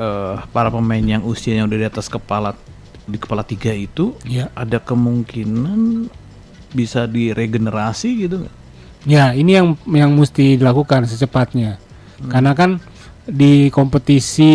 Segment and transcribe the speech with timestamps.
[0.00, 2.56] eh, para pemain yang usianya udah di atas kepala
[3.04, 4.48] di kepala tiga itu Ya.
[4.54, 6.08] ada kemungkinan
[6.70, 8.54] bisa diregenerasi gitu nggak?
[9.02, 11.76] Ya, ini yang yang mesti dilakukan secepatnya.
[12.22, 12.76] Karena kan
[13.24, 14.52] di kompetisi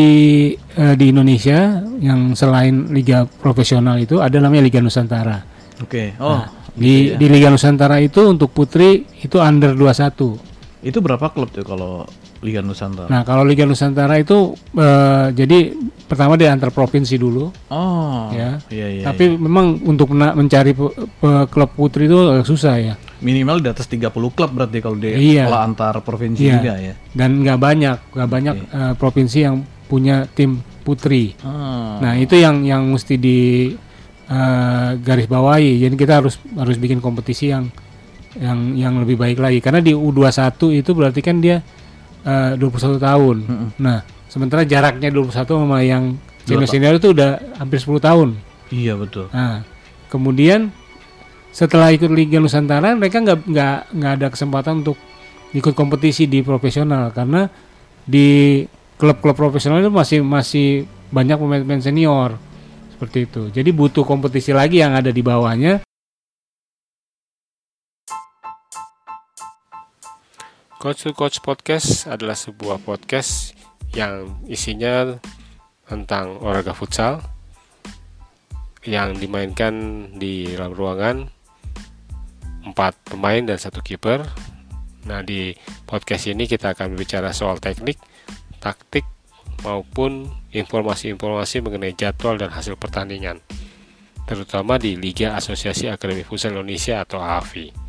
[0.53, 5.41] eh, di Indonesia yang selain liga profesional itu ada namanya Liga Nusantara.
[5.81, 6.13] Oke.
[6.17, 7.17] Oh, Di gitu ya.
[7.17, 10.37] di Liga Nusantara itu untuk putri itu under 21.
[10.83, 12.05] itu berapa klub tuh kalau
[12.45, 13.09] Liga Nusantara?
[13.09, 15.73] Nah, kalau Liga Nusantara itu eh, jadi
[16.05, 18.61] pertama di antar provinsi dulu oh, ya.
[18.69, 19.03] iya iya.
[19.03, 22.93] Tapi memang untuk mencari pe- pe- klub putri itu agak susah ya.
[23.15, 25.49] minimal di atas 30 klub berarti kalau di Iya.
[25.49, 26.53] kalau antar provinsi Iya.
[26.55, 26.93] juga ya.
[27.09, 31.33] Dan nggak banyak, nggak banyak eh, provinsi yang punya tim putri.
[31.41, 31.97] Ah.
[31.97, 33.73] Nah itu yang yang mesti di
[34.25, 35.81] eh, garis bawahi.
[35.81, 37.69] Jadi kita harus harus bikin kompetisi yang
[38.35, 39.57] yang yang lebih baik lagi.
[39.57, 40.43] Karena di U21
[40.75, 41.63] itu berarti kan dia
[42.25, 43.37] eh, 21 tahun.
[43.45, 43.69] Mm-mm.
[43.79, 48.29] Nah sementara jaraknya 21 sama yang senior senior itu udah hampir 10 tahun.
[48.73, 49.29] Iya betul.
[49.31, 49.63] Nah
[50.09, 50.73] kemudian
[51.55, 54.99] setelah ikut Liga Nusantara mereka nggak nggak nggak ada kesempatan untuk
[55.55, 57.47] ikut kompetisi di profesional karena
[58.03, 58.61] di
[58.99, 60.67] klub-klub profesional itu masih masih
[61.15, 62.35] banyak pemain-pemain senior
[62.91, 63.51] seperti itu.
[63.51, 65.83] Jadi butuh kompetisi lagi yang ada di bawahnya.
[70.85, 73.57] Coach to Coach Podcast adalah sebuah podcast
[73.97, 75.17] yang isinya
[75.89, 77.25] tentang olahraga futsal
[78.85, 79.73] yang dimainkan
[80.13, 81.25] di dalam ruangan
[82.69, 84.29] empat pemain dan satu kiper.
[85.09, 85.57] Nah di
[85.89, 87.97] podcast ini kita akan berbicara soal teknik,
[88.61, 89.09] taktik
[89.65, 93.41] maupun informasi-informasi mengenai jadwal dan hasil pertandingan,
[94.29, 97.84] terutama di Liga Asosiasi Akademi Futsal Indonesia atau AFI.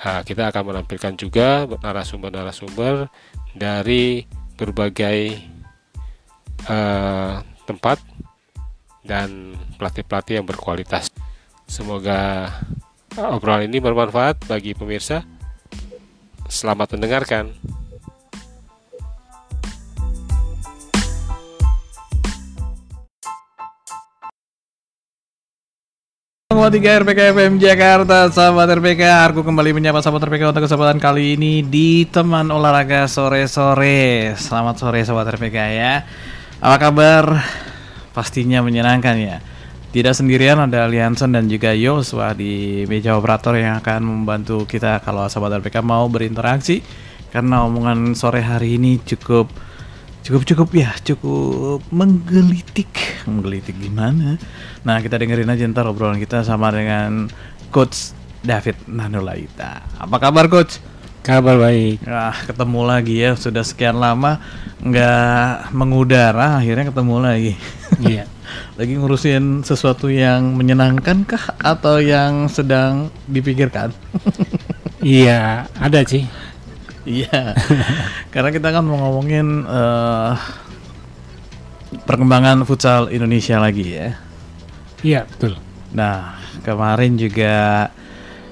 [0.00, 3.12] Nah, kita akan menampilkan juga narasumber-narasumber
[3.52, 4.24] dari
[4.56, 5.18] berbagai
[6.64, 7.34] eh,
[7.68, 7.98] tempat
[9.04, 11.12] dan pelatih-pelatih yang berkualitas.
[11.68, 12.48] Semoga
[13.16, 15.22] obrolan ini bermanfaat bagi pemirsa.
[16.48, 17.52] Selamat mendengarkan.
[26.68, 31.64] Tiga RPK FM Jakarta Sahabat RPK Aku kembali menyapa sahabat RPK untuk kesempatan kali ini
[31.64, 34.36] Di teman olahraga sore-sore.
[34.36, 36.04] Selamat sore sahabat RPK ya.
[36.60, 37.24] Apa kabar?
[38.12, 39.40] Pastinya menyenangkan ya.
[39.88, 45.24] Tidak sendirian ada Lianson dan juga Yosua di meja operator yang akan membantu kita Kalau
[45.32, 46.84] sahabat RPK mau berinteraksi.
[47.32, 49.48] Karena omongan sore hari ini cukup
[50.20, 52.90] cukup cukup ya cukup menggelitik
[53.24, 54.36] menggelitik gimana
[54.84, 57.28] nah kita dengerin aja ntar obrolan kita sama dengan
[57.72, 60.80] coach David Nanulaita apa kabar coach
[61.20, 62.00] Kabar baik.
[62.08, 64.40] ah ketemu lagi ya sudah sekian lama
[64.80, 67.52] nggak mengudara akhirnya ketemu lagi
[68.00, 68.24] Iya.
[68.80, 73.92] lagi ngurusin sesuatu yang menyenangkan kah atau yang sedang dipikirkan
[75.04, 76.24] iya, ada sih.
[77.08, 77.56] Iya,
[78.32, 80.32] karena kita kan mau ngomongin eh,
[82.04, 84.08] perkembangan futsal Indonesia lagi ya.
[85.00, 85.56] Iya, betul.
[85.96, 87.88] Nah, kemarin juga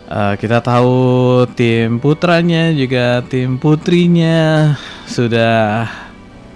[0.08, 4.72] eh, kita tahu tim putranya juga tim putrinya
[5.04, 5.84] sudah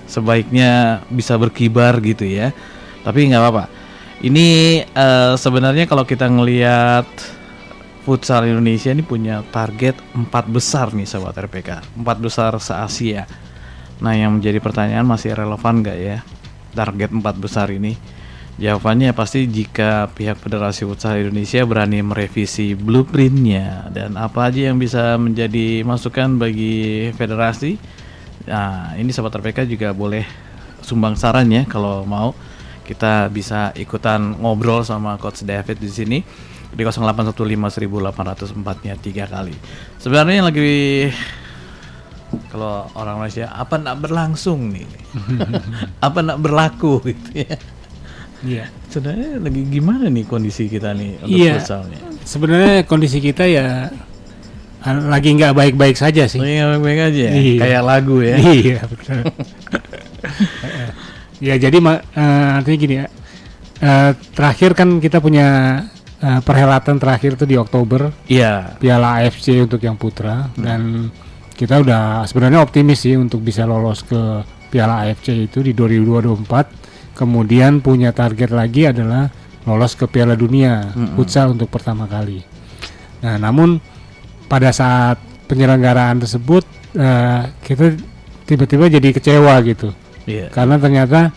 [0.09, 2.57] sebaiknya bisa berkibar gitu ya.
[3.05, 3.65] Tapi nggak apa-apa.
[4.25, 4.49] Ini
[4.89, 7.05] eh, sebenarnya kalau kita ngelihat
[8.03, 11.71] futsal Indonesia ini punya target empat besar nih sahabat RPK,
[12.03, 13.25] empat besar se Asia.
[14.03, 16.19] Nah yang menjadi pertanyaan masih relevan nggak ya
[16.75, 17.95] target empat besar ini?
[18.61, 25.17] Jawabannya pasti jika pihak Federasi Futsal Indonesia berani merevisi blueprintnya dan apa aja yang bisa
[25.17, 27.81] menjadi masukan bagi federasi.
[28.45, 30.27] Nah ini sahabat RPK juga boleh
[30.85, 32.35] sumbang saran ya kalau mau
[32.83, 36.19] kita bisa ikutan ngobrol sama Coach David di sini
[36.73, 39.53] di 0815.804 nya tiga kali.
[40.01, 41.13] Sebenarnya yang lagi
[42.49, 44.89] kalau orang Malaysia apa nak berlangsung nih,
[46.07, 47.57] apa nak berlaku gitu ya.
[48.43, 48.65] Iya.
[48.91, 52.01] Sebenarnya lagi gimana nih kondisi kita nih untuk futsalnya?
[52.27, 53.87] Sebenarnya kondisi kita ya
[54.83, 56.43] lagi nggak baik-baik saja sih.
[56.43, 57.33] Oh, iya, baik-baik aja, ya?
[57.39, 57.61] Iya.
[57.63, 58.35] kayak lagu ya.
[58.41, 59.21] Iya betul.
[61.47, 63.07] ya jadi eh, artinya gini ya.
[63.83, 65.47] Eh, terakhir kan kita punya
[66.23, 71.11] eh, perhelatan terakhir tuh di Oktober Iya, Piala AFC untuk yang putra dan
[71.53, 74.19] kita udah sebenarnya optimis sih untuk bisa lolos ke
[74.73, 77.13] Piala AFC itu di 2024.
[77.13, 79.29] Kemudian punya target lagi adalah
[79.69, 81.15] lolos ke Piala Dunia Mm-mm.
[81.15, 82.41] futsal untuk pertama kali.
[83.21, 83.79] Nah, namun
[84.49, 86.65] pada saat penyelenggaraan tersebut
[86.97, 87.97] eh, kita
[88.49, 89.93] tiba-tiba jadi kecewa gitu
[90.29, 90.49] iya.
[90.53, 91.33] karena ternyata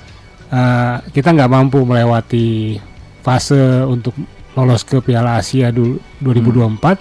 [0.51, 2.79] eh, kita nggak mampu melewati
[3.23, 4.15] fase untuk
[4.55, 6.97] lolos ke Piala Asia du- 2024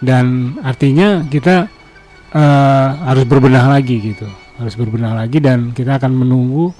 [0.00, 1.66] dan artinya kita
[2.30, 6.72] eh, harus berbenah lagi gitu harus berbenah lagi dan kita akan menunggu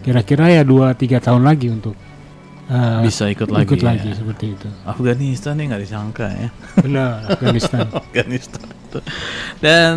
[0.00, 1.94] kira-kira ya dua tiga tahun lagi untuk
[2.66, 3.64] eh, Bisa ikut lagi.
[3.64, 3.86] ikut ya.
[3.86, 6.48] lagi seperti itu Afghanistan nih nggak disangka ya.
[6.80, 8.98] benar Afghanistan Afghanistan itu.
[9.58, 9.94] Dan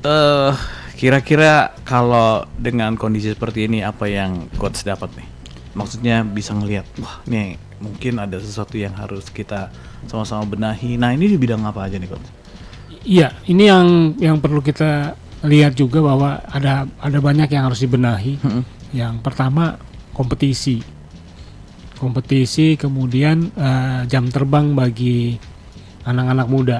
[0.00, 0.52] eh
[0.94, 5.28] kira-kira kalau dengan kondisi seperti ini apa yang coach dapat nih?
[5.72, 9.70] Maksudnya bisa ngelihat, wah nih mungkin ada sesuatu yang harus kita
[10.06, 10.98] sama-sama benahi.
[10.98, 12.28] Nah ini di bidang apa aja nih coach?
[13.08, 13.86] Iya, ini yang
[14.20, 15.16] yang perlu kita
[15.46, 18.36] lihat juga bahwa ada ada banyak yang harus dibenahi.
[18.42, 18.62] Mm-mm.
[18.92, 19.78] Yang pertama
[20.12, 20.82] kompetisi,
[21.96, 25.38] kompetisi, kemudian eh, jam terbang bagi
[26.04, 26.78] anak-anak muda.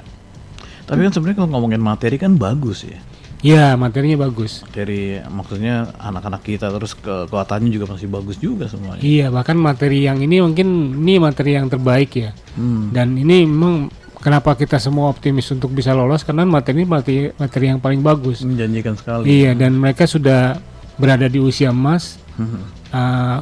[0.89, 2.99] Tapi kan sebenarnya kalau ngomongin materi kan bagus ya.
[3.39, 4.67] Ya materinya bagus.
[4.67, 8.99] Dari maksudnya anak-anak kita terus kekuatannya juga masih bagus juga semuanya.
[8.99, 10.67] Iya, bahkan materi yang ini mungkin
[10.99, 12.35] ini materi yang terbaik ya.
[12.59, 12.91] Hmm.
[12.91, 17.65] Dan ini memang kenapa kita semua optimis untuk bisa lolos karena materi ini materi, materi
[17.69, 18.43] yang paling bagus.
[18.43, 19.31] Menjanjikan sekali.
[19.31, 20.59] Iya, dan mereka sudah
[20.99, 22.19] berada di usia emas.
[22.35, 22.67] Hmm.
[22.91, 23.39] Uh,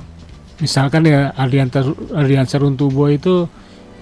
[0.56, 1.80] misalkan ya Ardianta
[2.12, 3.48] Ardiansa Runtubo itu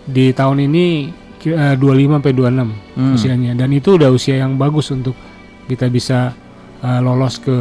[0.07, 3.15] di tahun ini ki- uh, 25 sampai 26 Hmm.
[3.15, 5.15] usianya dan itu udah usia yang bagus untuk
[5.65, 6.33] kita bisa
[6.81, 7.55] uh, lolos ke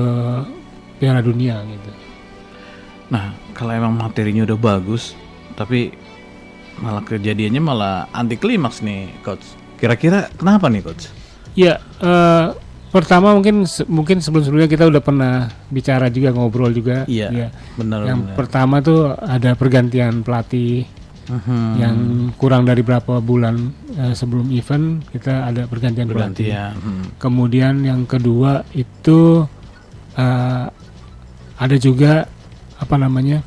[0.97, 1.91] Piala Dunia gitu.
[3.09, 5.13] Nah, kalau emang materinya udah bagus,
[5.53, 5.93] tapi
[6.75, 9.43] malah kejadiannya malah anti klimaks nih, coach.
[9.77, 11.11] Kira-kira kenapa nih, coach?
[11.53, 12.45] Ya, eh,
[12.89, 15.33] pertama mungkin se- mungkin sebelum-sebelumnya kita udah pernah
[15.69, 17.05] bicara juga ngobrol juga.
[17.05, 17.47] Iya, Ya.
[17.77, 18.07] Benar.
[18.07, 18.35] Yang benar.
[18.35, 20.87] pertama tuh ada pergantian pelatih
[21.23, 21.61] Mhm.
[21.77, 21.95] yang
[22.35, 26.49] kurang dari berapa bulan eh, sebelum event kita ada pergantian pelatih.
[26.49, 26.73] bergantian.
[26.77, 27.05] Hmm.
[27.21, 29.45] Kemudian yang kedua itu
[30.17, 30.65] eh,
[31.57, 32.25] ada juga
[32.77, 33.39] apa namanya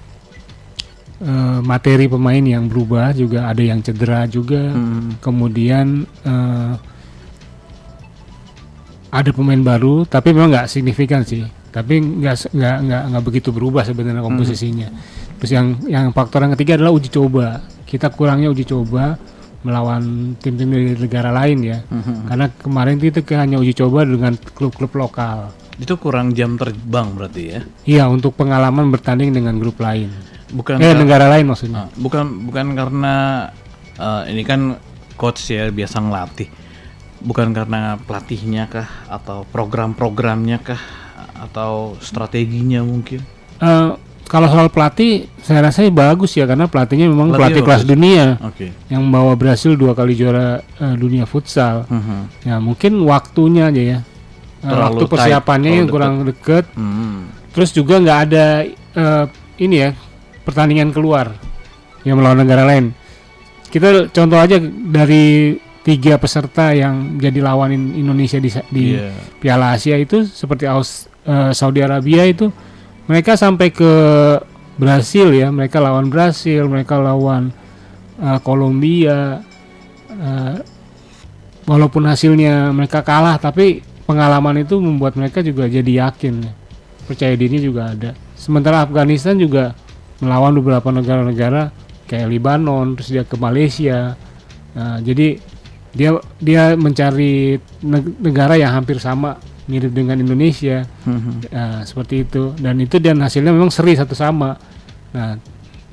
[1.21, 4.73] eh, materi pemain yang berubah juga ada yang cedera juga.
[4.73, 5.19] Hmm.
[5.19, 6.75] Kemudian eh,
[9.11, 11.45] ada pemain baru tapi memang nggak signifikan sih.
[11.75, 14.89] Tapi nggak nggak nggak nggak begitu berubah sebenarnya komposisinya.
[15.37, 17.61] Terus yang yang faktor yang ketiga adalah uji coba.
[17.85, 19.15] Kita kurangnya uji coba
[19.67, 20.03] melawan
[20.39, 21.79] tim-tim dari negara lain ya.
[21.91, 22.31] Mhm.
[22.31, 25.51] Karena kemarin itu hanya uji coba dengan klub-klub lokal.
[25.77, 27.61] Itu kurang jam terbang berarti ya?
[27.85, 30.09] Iya, untuk pengalaman bertanding dengan grup lain.
[30.55, 31.85] Bukan Eh, negara lain maksudnya.
[31.85, 33.15] Ah, bukan bukan karena
[33.99, 34.79] eh, ini kan
[35.19, 36.49] coach ya biasa ngelatih.
[37.27, 40.81] Bukan karena pelatihnya kah atau program-programnya kah
[41.37, 43.21] atau strateginya mungkin?
[43.59, 43.91] Eh,
[44.27, 47.91] kalau soal pelatih, saya rasa bagus ya karena pelatihnya memang Pelatihnya pelatih kelas bagus.
[47.91, 48.67] dunia Oke.
[48.87, 51.87] yang bawa Brasil dua kali juara eh, dunia futsal.
[51.87, 52.19] Mhm.
[52.43, 53.99] Ya mungkin waktunya aja ya.
[54.03, 56.67] Eh, Terlalu waktu persiapannya yang kurang deket.
[56.75, 57.31] Hmm.
[57.51, 59.25] Terus juga nggak ada eh,
[59.59, 59.91] ini ya
[60.43, 61.31] pertandingan keluar
[62.03, 62.91] yang melawan negara lain.
[63.67, 69.15] Kita contoh aja dari tiga peserta yang jadi lawan in- Indonesia di, di Iya.
[69.39, 72.51] Piala Asia itu seperti Aus, eh, Saudi Arabia itu
[73.07, 73.93] mereka sampai ke
[74.77, 75.49] Brasil ya.
[75.49, 77.51] Mereka lawan Brasil mereka lawan
[78.21, 79.41] eh, Kolombia
[80.11, 80.57] eh,
[81.67, 86.53] walaupun hasilnya mereka kalah tapi pengalaman itu membuat mereka juga jadi yakin ya.
[87.07, 88.15] percaya diri juga ada.
[88.35, 89.75] Sementara Afghanistan juga
[90.23, 91.71] melawan beberapa negara-negara
[92.07, 94.15] kayak Libanon terus dia ke Malaysia.
[94.75, 95.39] Nah, jadi
[95.97, 101.51] dia dia mencari neg- negara yang hampir sama mirip dengan Indonesia Mhm.
[101.51, 104.59] Nah, seperti itu dan itu dan hasilnya memang seri satu sama
[105.11, 105.39] nah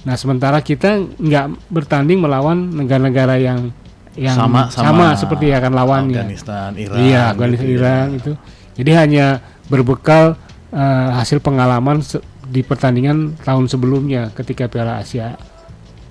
[0.04, 3.72] nah sementara kita nggak bertanding melawan negara-negara yang
[4.14, 6.98] yang sama, sama, seperti yang akan lawannya Afghanistan, Iran.
[7.02, 7.78] iya Afghanistan gitu ya.
[7.82, 8.32] Iran itu
[8.78, 9.26] jadi hanya
[9.72, 10.38] berbekal
[10.70, 12.04] eh, hasil pengalaman
[12.46, 15.34] di pertandingan tahun sebelumnya ketika Piala Asia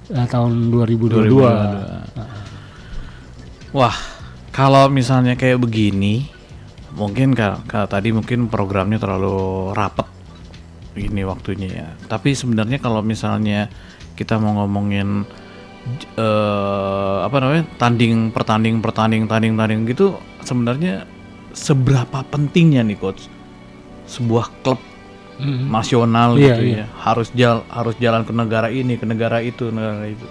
[0.08, 2.32] eh, tahun 2022, 2022.
[3.72, 3.96] Wah,
[4.52, 6.28] kalau misalnya kayak begini,
[6.92, 10.08] mungkin kak, tadi mungkin programnya terlalu rapet
[10.96, 11.88] ini waktunya ya.
[12.06, 13.72] Tapi sebenarnya kalau misalnya
[14.12, 15.24] kita mau ngomongin
[16.14, 21.08] eh, apa namanya tanding pertanding pertanding tanding tanding gitu, sebenarnya
[21.52, 23.28] seberapa pentingnya nih coach
[24.08, 24.80] sebuah klub
[25.42, 25.72] Mhm.
[25.72, 26.76] nasional Iya, gitu iya.
[26.76, 30.22] ya harus jal harus jalan ke negara ini ke negara itu negara itu.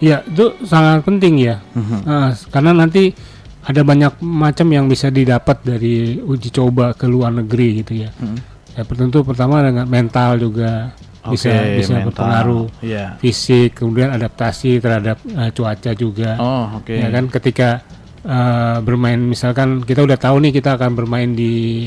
[0.00, 1.60] Ya, itu sangat penting ya.
[1.76, 2.08] Mhm.
[2.08, 3.12] Nah, karena nanti
[3.60, 8.10] ada banyak macam yang bisa didapat dari uji coba ke luar negeri gitu ya.
[8.16, 8.38] Mhm.
[8.70, 10.94] Ya, tentu pertama dengan mental juga
[11.26, 12.06] bisa Oke, bisa mental.
[12.08, 12.66] berpengaruh.
[12.80, 13.04] Iya.
[13.18, 16.40] Fisik, kemudian adaptasi terhadap eh, cuaca juga.
[16.40, 16.94] Oh, oke.
[16.94, 17.84] Ya kan ketika
[18.20, 21.86] eh, bermain misalkan kita udah tahu nih kita akan bermain di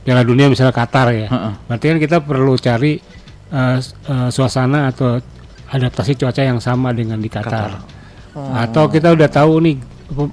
[0.00, 1.28] Piala Dunia misalnya Qatar ya.
[1.28, 1.52] Heeh.
[1.68, 2.96] Berarti kan kita perlu cari
[3.76, 5.20] s- eh, suasana atau
[5.68, 7.76] adaptasi cuaca yang sama dengan di Qatar.
[8.32, 9.76] Atau kita udah tahu nih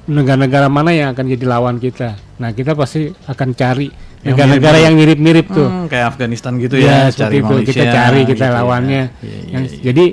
[0.08, 2.18] negara-negara mana yang akan jadi lawan kita.
[2.42, 3.88] Nah, kita pasti akan cari
[4.26, 5.68] negara-negara yang mirip-mirip tuh.
[5.70, 7.46] Hmm, kayak Afghanistan gitu Ya, ya, cari itu.
[7.46, 7.72] Malaysia.
[7.72, 8.50] Kita cari kita gitu ya.
[8.58, 9.04] lawannya.
[9.22, 9.82] Iya, iya, Yang- iya.
[9.92, 10.06] Jadi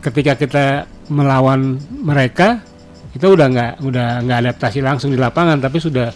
[0.00, 0.64] ketika kita
[1.10, 2.62] melawan mereka,
[3.10, 6.14] kita udah nggak udah nggak adaptasi langsung di lapangan, tapi sudah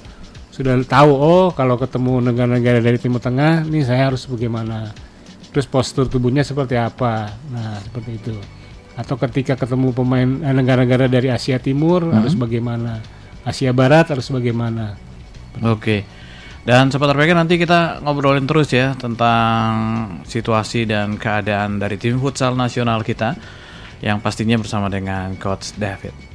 [0.54, 4.94] sudah tahu oh kalau ketemu negara-negara dari Timur Tengah, nih saya harus bagaimana.
[5.50, 7.30] Terus postur tubuhnya seperti apa.
[7.50, 8.34] Nah, seperti itu.
[8.94, 12.22] Atau ketika ketemu pemain eh, negara-negara dari Asia Timur Hmm.
[12.22, 13.02] harus bagaimana.
[13.44, 14.96] Asia Barat harus bagaimana.
[15.62, 16.06] Oke.
[16.64, 19.70] Dan sobat RPK nanti kita ngobrolin terus ya tentang
[20.24, 23.36] situasi dan keadaan dari tim futsal nasional kita
[24.00, 26.33] yang pastinya bersama dengan coach David.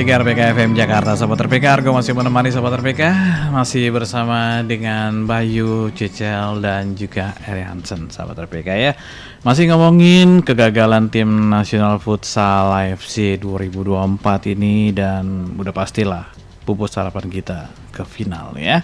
[0.00, 1.12] Tiga RPK FM Jakarta.
[1.12, 3.12] Sobat RPK Argo masih menemani Sobat RPK
[3.52, 8.96] Masih bersama dengan Bayu, Cecel dan juga Eri Hansen Sobat RPK ya.
[9.44, 16.32] Masih ngomongin kegagalan tim nasional futsal AFC 2024 ini Dan udah pastilah
[16.64, 18.80] pupus harapan kita ke final ya.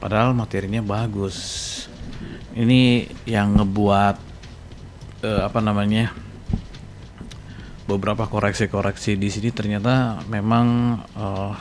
[0.00, 1.36] Padahal materinya bagus.
[2.56, 4.16] Ini yang ngebuat
[5.28, 6.31] eh, apa namanya
[7.86, 10.66] beberapa koreksi-koreksi di sini ternyata memang
[11.18, 11.52] eh,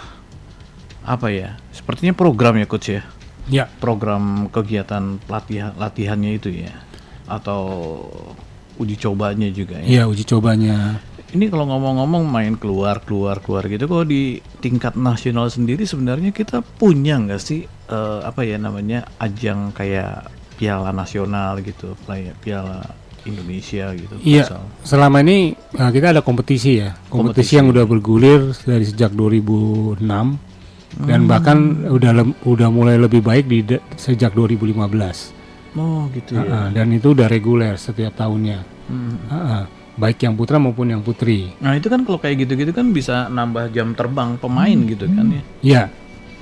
[1.02, 3.04] apa ya sepertinya program ya coach ya?
[3.50, 6.78] Ya, program kegiatan pelatihan latihannya itu ya?
[7.26, 7.62] Atau
[8.78, 9.86] uji cobanya juga ya?
[9.86, 11.02] Iya uji cobanya.
[11.32, 16.60] ini kalau ngomong-ngomong main keluar keluar keluar gitu kalau di tingkat nasional sendiri sebenarnya kita
[16.60, 20.28] punya nggak sih eh, apa ya namanya ajang kayak
[20.60, 21.96] piala nasional gitu
[22.44, 22.84] piala
[23.24, 24.46] Indonesia gitu Iya,
[24.82, 27.12] selama ini uh, kita ada kompetisi ya, kompetisi,
[27.48, 27.54] Kompetisi.
[27.54, 30.02] yang udah bergulir dari sejak 2006
[31.00, 31.24] dan Hmm.
[31.26, 35.32] bahkan udah lem- udah mulai lebih baik di de- sejak 2015.
[35.72, 38.60] oh gitu ya Uh-uh, dan itu udah reguler setiap tahunnya.
[38.86, 39.16] Hmm.
[39.24, 39.64] Uh-uh.
[39.94, 41.52] baik yang putra maupun yang putri.
[41.58, 45.42] Nah itu kan kalau kayak gitu-gitu kan bisa nambah jam terbang pemain gitu kan ya.
[45.62, 45.84] Ya,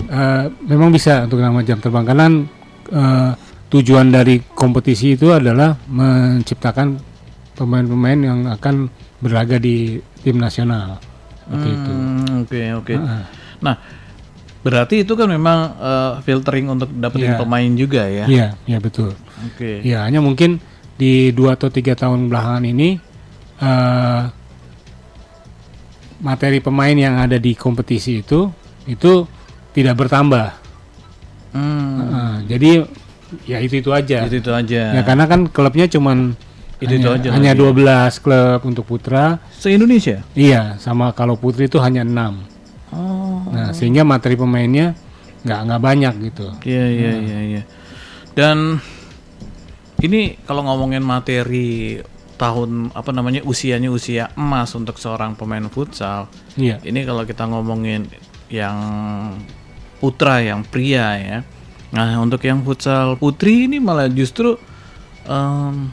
[0.07, 2.25] eh, memang bisa untuk nama jam terbang karena
[2.89, 3.31] eh,
[3.69, 6.97] tujuan dari kompetisi itu adalah menciptakan
[7.53, 10.97] pemain-pemain yang akan berlaga di tim nasional.
[11.45, 11.91] Seperti itu.
[11.91, 12.93] Hmm, Oke oke.
[12.97, 13.23] Heeh.
[13.61, 13.75] Nah
[14.59, 17.39] berarti itu kan memang eh, filtering untuk dapetin Iya.
[17.39, 18.25] pemain juga ya.
[18.25, 19.13] Iya, iya betul.
[19.45, 19.85] Oke.
[19.85, 20.57] Ya, hanya mungkin
[20.99, 22.97] di dua atau tiga tahun belakangan ini
[23.61, 24.21] eh,
[26.19, 28.51] materi pemain yang ada di kompetisi itu
[28.83, 29.23] itu
[29.71, 30.47] tidak bertambah.
[31.49, 32.71] Hmm, Heeh, jadi
[33.45, 34.25] ya itu itu aja.
[34.25, 34.83] itu itu aja.
[34.95, 36.33] Ya karena kan klubnya cuman
[36.79, 38.15] Itu-itu hanya, aja hanya lagi.
[38.15, 39.43] 12 klub untuk putra.
[39.51, 40.23] Se Indonesia.
[40.31, 42.95] Iya, sama kalau putri itu hanya 6.
[42.95, 43.43] Oh.
[43.51, 44.95] Nah, sehingga materi pemainnya
[45.43, 46.47] nggak nggak banyak gitu.
[46.63, 47.61] Iya iya iya iya.
[48.31, 48.79] Dan
[49.99, 51.99] ini kalau ngomongin materi
[52.39, 56.31] tahun apa namanya usianya usia emas untuk seorang pemain futsal.
[56.55, 56.79] Iya.
[56.79, 58.07] Ini kalau kita ngomongin
[58.47, 58.79] yang
[59.99, 61.39] putra yang pria ya.
[61.89, 64.55] Nah untuk yang futsal putri ini malah justru
[65.25, 65.89] em,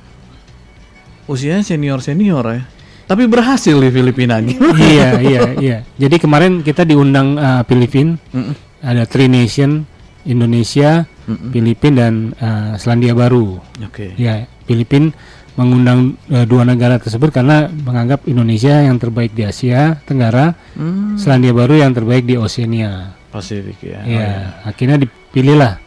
[1.26, 2.62] usianya senior senior ya.
[3.06, 4.66] Tapi berhasil di Filipina gitu.
[4.74, 5.76] iya, iya, iya.
[5.94, 8.54] Jadi kemarin kita diundang uh, Filipina, Mm-mm.
[8.82, 9.86] ada Three Nation,
[10.26, 11.54] Indonesia, Mm-mm.
[11.54, 13.62] Filipina dan uh, Selandia Baru.
[13.78, 14.10] Oke.
[14.18, 15.14] Ya, Filipina
[15.54, 21.54] mengundang uh, dua negara tersebut karena menganggap Indonesia yang terbaik di Asia Tenggara, Hmm, Selandia
[21.54, 23.14] Baru yang terbaik di Oceania.
[23.30, 24.02] Pasifik ya.
[24.02, 24.30] Ya,
[24.66, 25.78] akhirnya dipilihlah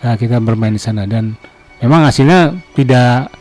[0.00, 1.34] uh, kita bermain di sana dan
[1.78, 3.32] memang hasilnya tidak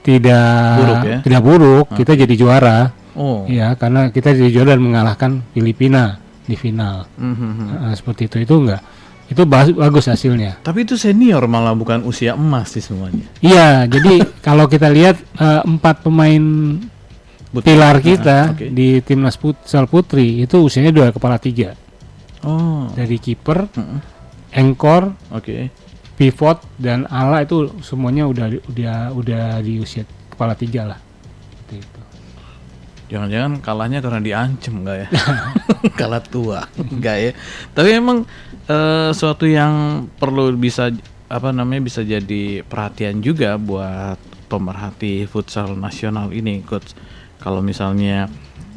[0.00, 1.18] tidak Buruk ya?
[1.20, 1.86] tidak buruk.
[1.92, 2.78] Kita jadi juara.
[3.12, 3.44] Oh.
[3.44, 7.04] Ya, karena kita jadi juara dan mengalahkan Filipina di final.
[7.14, 7.84] Mhm.
[7.84, 8.80] Nah, seperti itu itu enggak.
[9.28, 10.58] Itu ba- bagus hasilnya.
[10.58, 13.28] Tapi itu senior malah bukan usia emas sih semuanya.
[13.38, 16.42] Iya, jadi kalau kita lihat eh, empat pemain
[17.52, 18.66] pilar Ah, kita oke.
[18.70, 21.74] di timnas futsal putri itu usianya dua kepala tiga
[22.40, 22.88] Oh.
[22.90, 23.98] dari kiper, Mm-mm.
[24.54, 25.68] engkor, Oke.
[26.20, 31.00] Pivot dan ala itu semuanya udah udah udah di usia kepala tiga lah.
[31.72, 32.00] Itu.
[33.08, 35.08] Jangan-jangan kalahnya karena diancem enggak ya?
[36.00, 36.68] Kalah tua.
[36.76, 37.32] Enggak ya.
[37.72, 38.28] Tapi emang
[38.68, 40.92] eh, suatu yang perlu bisa
[41.32, 44.20] apa namanya bisa jadi perhatian juga buat
[44.52, 46.92] pemerhati futsal nasional ini, coach.
[47.40, 48.28] Kalau misalnya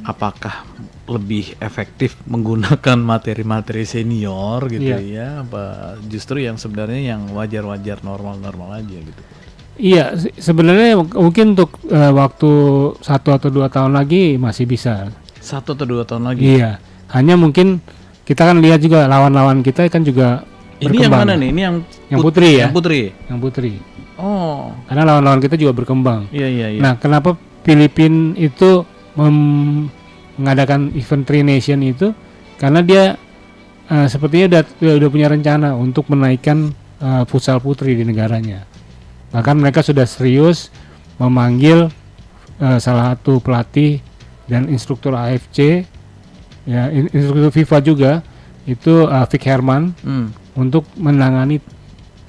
[0.03, 0.67] apakah
[1.03, 5.63] lebih efektif menggunakan materi-materi senior gitu ya apa
[6.05, 9.21] justru yang sebenarnya yang wajar-wajar normal-normal aja gitu.
[9.73, 12.51] Iya, se- sebenarnya mungkin untuk eh, waktu
[12.99, 15.09] satu atau dua tahun lagi masih bisa.
[15.39, 16.45] Satu atau dua tahun lagi.
[16.55, 16.77] Iya,
[17.09, 17.81] hanya mungkin
[18.23, 20.45] kita kan lihat juga lawan-lawan kita kan juga
[20.77, 21.19] Ini yang berkembang.
[21.25, 21.49] mana nih?
[21.49, 21.75] Ini yang
[22.07, 22.63] Yang put- putri ya?
[22.63, 23.01] Yang putri.
[23.27, 23.71] Yang putri.
[24.13, 26.29] Oh, Karena lawan-lawan kita juga berkembang.
[26.29, 26.79] iya iya iya.
[26.79, 27.33] Nah, kenapa
[27.65, 32.11] Filipina itu mengadakan event Tri Nation itu?
[32.57, 33.17] Karena dia
[33.87, 34.61] eh, sepertinya udah,
[34.99, 38.65] udah punya rencana untuk menaikkan eh, futsal putri di negaranya.
[39.33, 40.69] Bahkan mereka sudah serius
[41.17, 41.89] memanggil
[42.57, 43.99] eh, salah satu pelatih
[44.45, 45.87] dan instruktur AFC,
[46.67, 48.11] ya in- instruktur FIFA juga
[48.63, 51.59] itu eh, Vic Herman Hmm, untuk menangani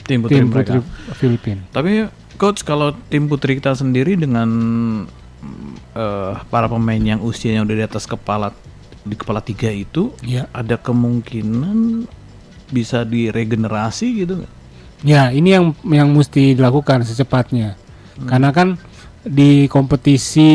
[0.04, 0.78] tim putri tim putri
[1.16, 1.62] Filipina.
[1.70, 4.48] Tapi coach kalau tim putri kita sendiri dengan
[5.92, 8.52] eh, para pemain yang usianya udah di atas kepala
[9.00, 10.48] di kepala tiga itu Ya.
[10.50, 12.08] ada kemungkinan
[12.66, 14.52] bisa diregenerasi gitu nggak?
[15.04, 17.76] Ya, ini yang yang mesti dilakukan secepatnya.
[18.24, 18.80] Karena kan
[19.20, 20.50] di kompetisi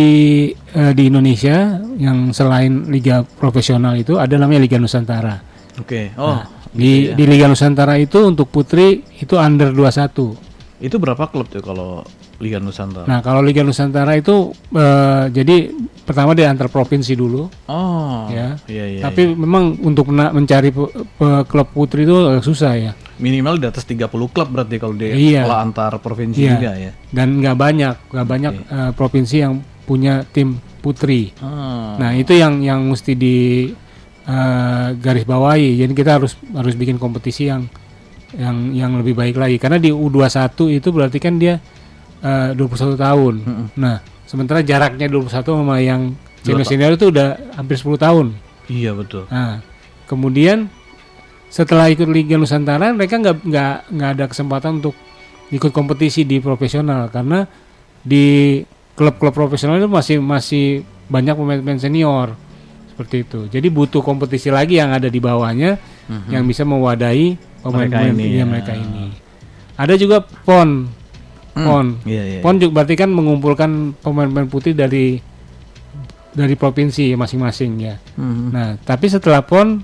[0.54, 5.38] eh, di Indonesia yang selain liga profesional itu ada namanya Liga Nusantara.
[5.78, 6.14] Oke.
[6.18, 7.16] Oh, Di gitu ya.
[7.16, 10.50] di Liga Nusantara itu untuk putri itu under 21.
[10.80, 12.02] itu berapa klub tuh kalau
[12.40, 13.04] Liga Nusantara?
[13.04, 15.70] Nah, kalau Liga Nusantara itu eh, jadi
[16.04, 18.58] pertama dia antar provinsi dulu, oh, ya.
[18.66, 19.02] iya iya.
[19.04, 19.36] tapi iya.
[19.36, 22.92] memang untuk mencari pe- pe- klub putri itu agak susah ya.
[23.20, 25.44] minimal di atas 30 klub berarti kalau dia Iya.
[25.44, 26.52] kalau antar provinsi Iya.
[26.56, 26.92] juga ya.
[27.12, 31.36] Dan nggak banyak, nggak banyak eh, provinsi yang punya tim putri.
[31.44, 32.00] Ah.
[32.00, 33.68] Nah itu yang yang mesti di
[34.24, 35.78] eh, garis bawahi.
[35.78, 37.68] Jadi kita harus harus bikin kompetisi yang
[38.34, 39.58] yang yang lebih baik lagi.
[39.58, 41.58] Karena di U21 itu berarti kan dia
[42.22, 43.34] eh, 21 tahun.
[43.40, 43.68] Mm-mm.
[43.76, 48.28] Nah sementara jaraknya 21 sama yang senior senior itu udah hampir 10 tahun.
[48.68, 49.26] Iya betul.
[49.28, 49.60] Nah
[50.06, 50.70] kemudian
[51.50, 54.94] setelah ikut Liga Nusantara mereka nggak nggak nggak ada kesempatan untuk
[55.50, 57.50] ikut kompetisi di profesional karena
[58.00, 58.62] di
[58.94, 60.66] klub-klub profesional itu masih masih
[61.10, 62.38] banyak pemain-pemain senior
[62.94, 63.50] seperti itu.
[63.50, 66.30] Jadi butuh kompetisi lagi yang ada di bawahnya Mhm.
[66.30, 68.46] yang bisa mewadahi pemain-pemain Mereka ini, iya, ya.
[68.46, 69.14] mereka ini.
[69.74, 70.90] Ada juga PON.
[71.60, 71.68] Hmm.
[71.68, 71.88] PON.
[72.08, 72.40] Iya iya.
[72.40, 75.20] PON juga berarti kan mengumpulkan pemain-pemain putih dari
[76.32, 77.96] dari provinsi masing-masing ya.
[78.16, 78.46] Mhm.
[78.56, 79.84] Nah, tapi setelah PON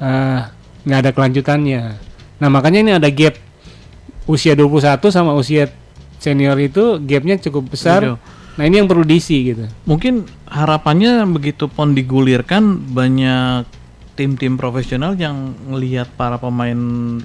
[0.00, 0.40] eh,
[0.86, 1.82] nggak ada kelanjutannya.
[2.40, 3.36] Nah, makanya ini ada gap
[4.30, 5.68] usia 21 sama usia
[6.22, 8.00] senior itu gapnya cukup besar.
[8.04, 8.18] Waduh.
[8.60, 9.64] Nah, ini yang perlu diisi gitu.
[9.88, 13.79] Mungkin harapannya begitu pon digulirkan banyak
[14.20, 15.32] tim-tim profesional yang
[15.64, 16.76] ngelihat para pemain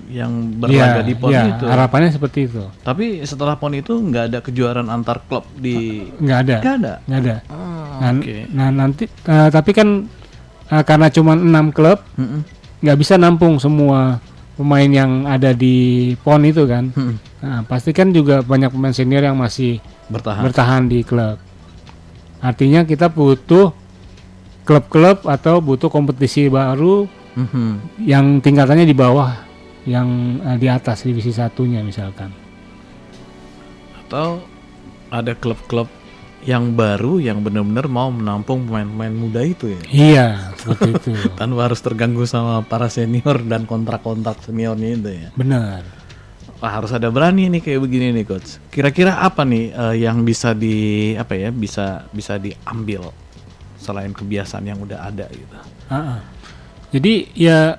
[0.08, 1.67] yang berlaga Iya, di pon iya, itu.
[1.67, 2.63] harapannya seperti itu.
[2.79, 6.55] Tapi setelah pon itu nggak ada kejuaraan antar klub di Nggak ada.
[6.58, 6.93] nggak ada.
[7.03, 7.36] Nggak ada.
[7.45, 8.47] Ah, Nah, Oke.
[8.49, 10.08] nah, nanti eh, tapi kan
[10.65, 11.99] eh, karena cuma enam klub
[12.79, 14.19] nggak bisa nampung semua
[14.53, 15.75] pemain yang ada di
[16.17, 16.88] PON itu kan.
[16.89, 17.15] Mm-mm.
[17.39, 20.41] Nah, pasti kan juga banyak pemain senior yang masih Bertahan.
[20.41, 21.36] bertahan di klub.
[22.39, 23.75] Artinya kita butuh
[24.65, 28.01] klub-klub atau butuh kompetisi baru Mhm.
[28.08, 29.32] yang tingkatannya di bawah
[29.86, 30.08] yang
[30.41, 32.34] eh, di atas divisi satunya misalkan.
[34.01, 34.41] Atau
[35.12, 35.86] ada klub-klub
[36.45, 39.82] yang baru yang benar-benar mau menampung pemain-pemain muda itu ya.
[39.89, 41.12] Iya, seperti itu.
[41.39, 45.30] Tanpa harus terganggu sama para senior dan kontrak-kontrak seniornya itu ya.
[45.34, 45.82] Benar.
[46.62, 48.62] Wah, harus ada berani nih kayak begini nih coach.
[48.69, 53.10] Kira-kira apa nih eh, yang bisa di apa ya bisa bisa diambil
[53.86, 55.54] selain kebiasaan yang udah ada gitu.
[55.93, 56.26] Ah.
[56.89, 57.78] Jadi ya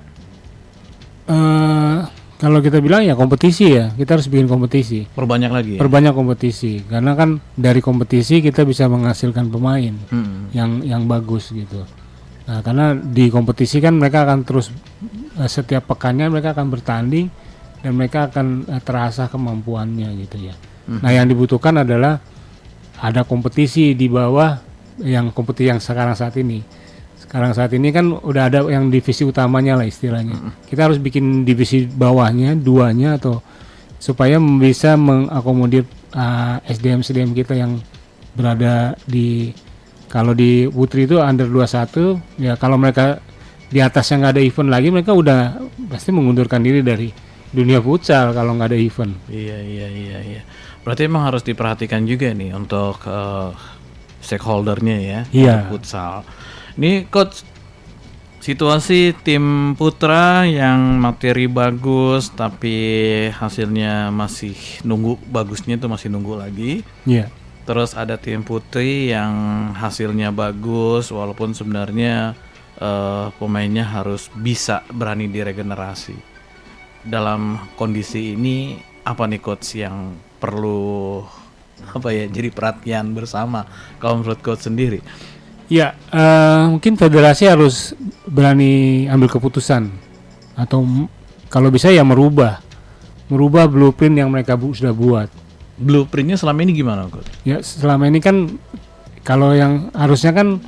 [1.27, 1.97] eh
[2.37, 5.09] kalau kita bilang ya kompetisi ya, kita harus bikin kompetisi.
[5.09, 5.79] Perbanyak lagi ya.
[5.81, 10.53] Perbanyak kompetisi karena kan dari kompetisi kita bisa menghasilkan pemain Hmm.
[10.53, 11.81] yang yang bagus gitu.
[12.47, 14.69] Nah, karena di kompetisi kan mereka akan terus
[15.35, 17.27] eh, setiap pekannya mereka akan bertanding
[17.81, 20.55] dan mereka akan eh, terasa kemampuannya gitu ya.
[20.87, 22.21] Nah, yang dibutuhkan adalah
[23.01, 24.55] ada kompetisi di bawah
[25.01, 26.61] yang kompetisi yang sekarang saat ini.
[27.17, 30.53] Sekarang saat ini kan udah ada yang divisi utamanya lah istilahnya.
[30.69, 33.43] Kita harus bikin divisi bawahnya, duanya atau
[33.97, 35.83] supaya bisa mengakomodir
[36.13, 37.81] uh, SDM SDM kita yang
[38.37, 39.51] berada di
[40.07, 43.19] kalau di putri itu under 21 ya kalau mereka
[43.67, 45.59] di atasnya nggak ada event lagi mereka udah
[45.91, 47.11] pasti mengundurkan diri dari
[47.51, 49.13] dunia futsal kalau nggak ada event.
[49.27, 50.41] Iya iya iya iya.
[50.85, 53.49] Berarti emang harus diperhatikan juga nih untuk eh,
[54.27, 55.19] stakeholdernya ya.
[55.63, 56.27] Untuk Futsal.
[56.75, 57.47] Ini coach
[58.43, 62.75] situasi tim putra yang materi bagus tapi
[63.31, 64.55] hasilnya masih
[64.87, 66.83] nunggu bagusnya itu masih nunggu lagi.
[67.07, 67.31] Iya.
[67.67, 69.35] Terus ada tim putri yang
[69.75, 72.31] hasilnya bagus walaupun sebenarnya
[72.79, 76.15] eh, pemainnya harus bisa berani diregenerasi.
[77.03, 81.23] Dalam kondisi ini apa nih coach yang perlu
[81.97, 83.65] apa ya jadi perhatian bersama
[83.97, 84.99] kalau menurut coach sendiri?
[85.67, 87.91] Ya, eh, mungkin federasi harus
[88.23, 89.91] berani ambil keputusan
[90.55, 90.83] atau
[91.51, 92.63] kalau bisa ya merubah,
[93.27, 95.27] merubah blueprint yang mereka bu- sudah buat.
[95.77, 97.27] Blueprintnya selama ini gimana coach?
[97.43, 98.55] Ya, selama ini kan
[99.27, 100.63] kalau yang harusnya kan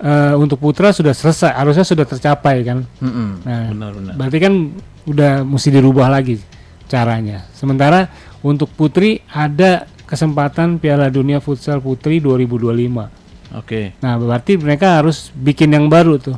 [0.00, 2.88] eh, untuk putra sudah selesai, harusnya sudah tercapai kan.
[3.04, 4.12] Mm-mm, Nah, benar-benar.
[4.16, 4.52] Berarti kan
[5.04, 6.40] udah mesti dirubah lagi
[6.88, 7.44] caranya.
[7.52, 8.08] Sementara
[8.40, 13.52] untuk putri ada kesempatan Piala Dunia Futsal Putri 2025.
[13.54, 16.36] Oke, Nah, berarti mereka harus bikin yang baru tuh.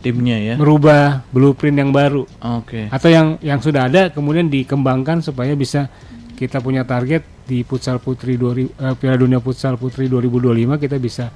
[0.00, 0.54] timnya ya.
[0.60, 2.28] merubah blueprint yang baru
[2.60, 2.92] Oke.
[2.92, 5.88] atau yang yang sudah ada kemudian dikembangkan supaya bisa
[6.36, 11.32] kita punya target di futsal putri 2000 eh, Piala Dunia Futsal Putri 2025 kita bisa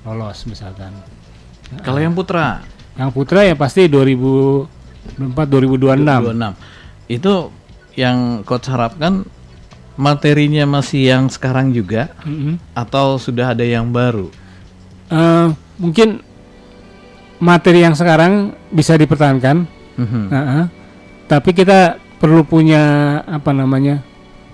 [0.00, 0.96] lolos misalkan.
[1.84, 2.64] Kalau yang putra
[2.96, 7.12] Yang putra ya pasti 2024 2026.
[7.12, 7.12] 26.
[7.12, 7.52] Itu
[7.94, 9.28] yang coach harapkan
[9.96, 12.60] materinya masih yang sekarang juga Mm-mm.
[12.72, 14.28] atau sudah ada yang baru?
[15.08, 16.20] Eh, mungkin
[17.36, 20.22] materi yang sekarang bisa dipertahankan, Mhm.
[20.28, 20.66] Nah, eh,
[21.24, 22.80] tapi kita perlu punya
[23.24, 24.04] apa namanya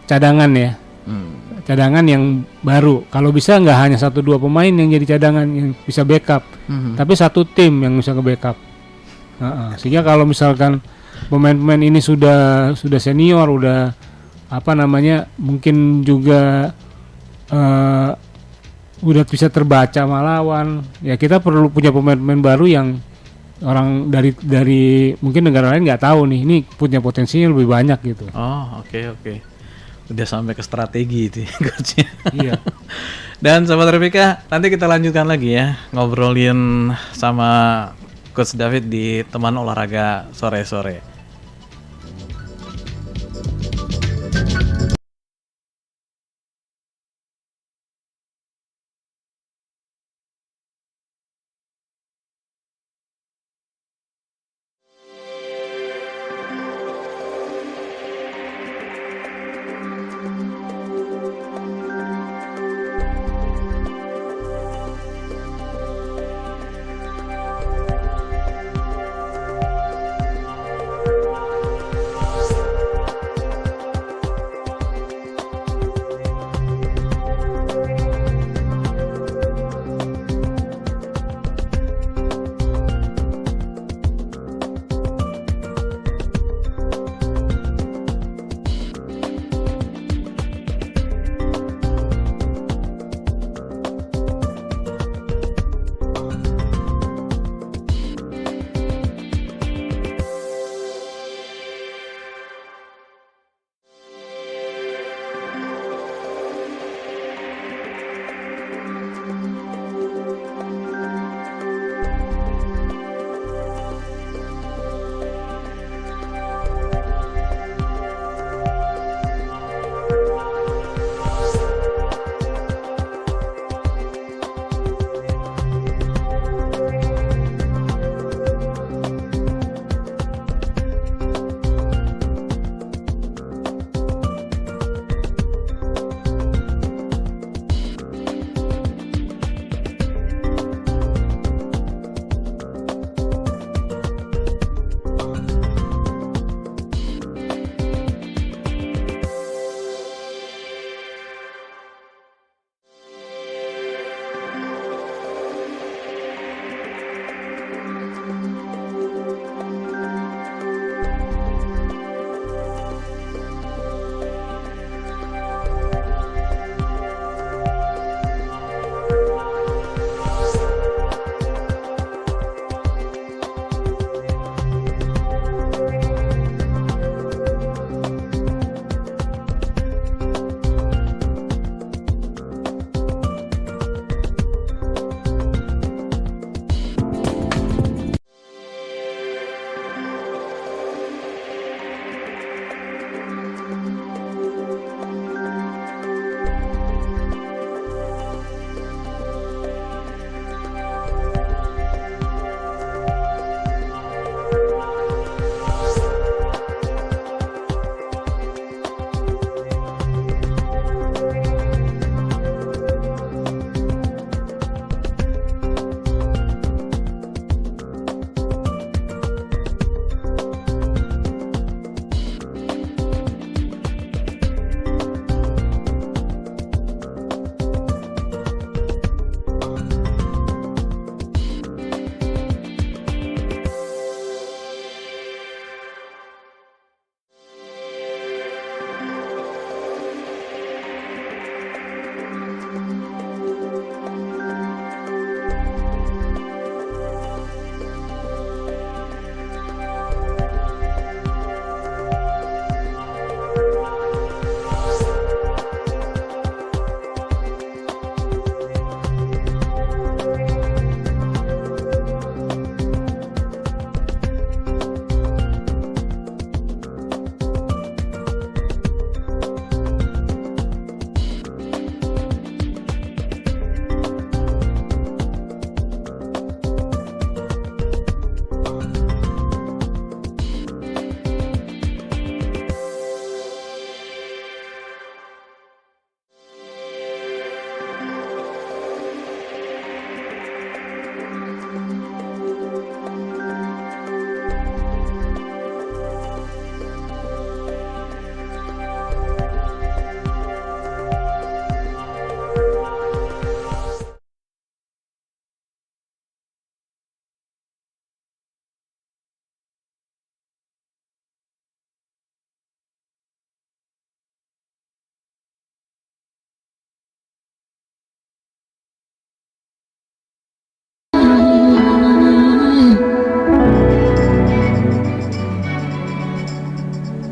[0.06, 0.72] cadangan ya.
[1.02, 1.34] Hmm.
[1.62, 3.06] cadangan yang baru.
[3.06, 6.94] Kalau bisa nggak hanya satu dua pemain yang jadi cadangan yang bisa backup, Mhm.
[6.94, 8.58] tapi satu tim yang bisa ke backup.
[9.38, 10.82] Nah, sehingga kalau misalkan
[11.26, 13.94] pemain-pemain ini sudah sudah senior, udah
[14.52, 16.76] apa namanya, mungkin juga
[17.48, 18.10] eh,
[19.00, 20.84] udah bisa terbaca sama lawan.
[21.00, 23.00] Ya kita perlu punya pemain-pemain baru yang
[23.64, 28.28] orang dari dari mungkin negara lain nggak tahu nih, ini punya potensinya lebih banyak gitu.
[28.36, 29.34] Oh, oke oke.
[30.12, 32.06] Udah sampai ke strategi itu ya, coachnya.
[32.36, 32.52] iya.
[33.42, 37.90] Dan sahabat Rebecca, nanti kita lanjutkan lagi ya ngobrolin sama
[38.30, 41.11] Coach David di teman olahraga sore-sore.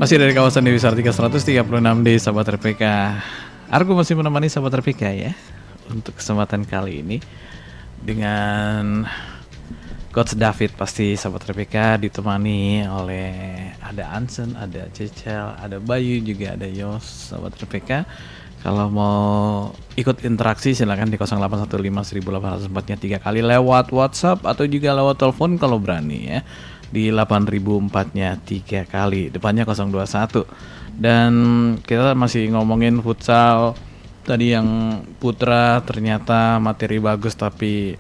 [0.01, 2.83] Masih dari kawasan Dewi Sartika 136D Sahabat RPK
[3.69, 5.37] Argo masih menemani Sahabat RPK ya
[5.93, 7.21] Untuk kesempatan kali ini
[8.01, 9.05] Dengan
[10.09, 10.73] Coach David.
[10.73, 13.29] Pasti Sahabat RPK ditemani oleh
[13.77, 18.09] Ada Ansen, ada Cecel, ada Bayu juga ada Yos Sahabat RPK
[18.65, 19.21] Kalau mau
[20.01, 25.61] ikut interaksi silahkan di 0815 1804 nya 3 kali lewat WhatsApp atau juga lewat telepon
[25.61, 26.41] kalau berani ya
[26.91, 30.45] di 8004-nya tiga kali, depannya 021.
[30.99, 31.33] Dan
[31.81, 33.79] kita masih ngomongin futsal
[34.27, 37.97] tadi yang putra ternyata materi bagus tapi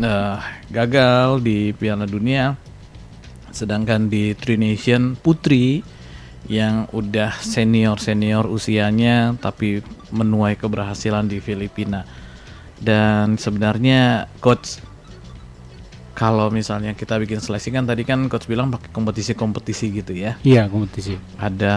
[0.00, 0.38] uh,
[0.70, 2.56] gagal di Piala Dunia.
[3.50, 5.82] Sedangkan di Tri Nation putri
[6.48, 9.82] yang udah senior-senior usianya tapi
[10.14, 12.06] menuai keberhasilan di Filipina.
[12.80, 14.80] Dan sebenarnya coach
[16.14, 20.36] kalau misalnya kita bikin seleksi kan tadi kan coach bilang pakai kompetisi-kompetisi gitu ya.
[20.42, 21.16] Iya, kompetisi.
[21.38, 21.76] Ada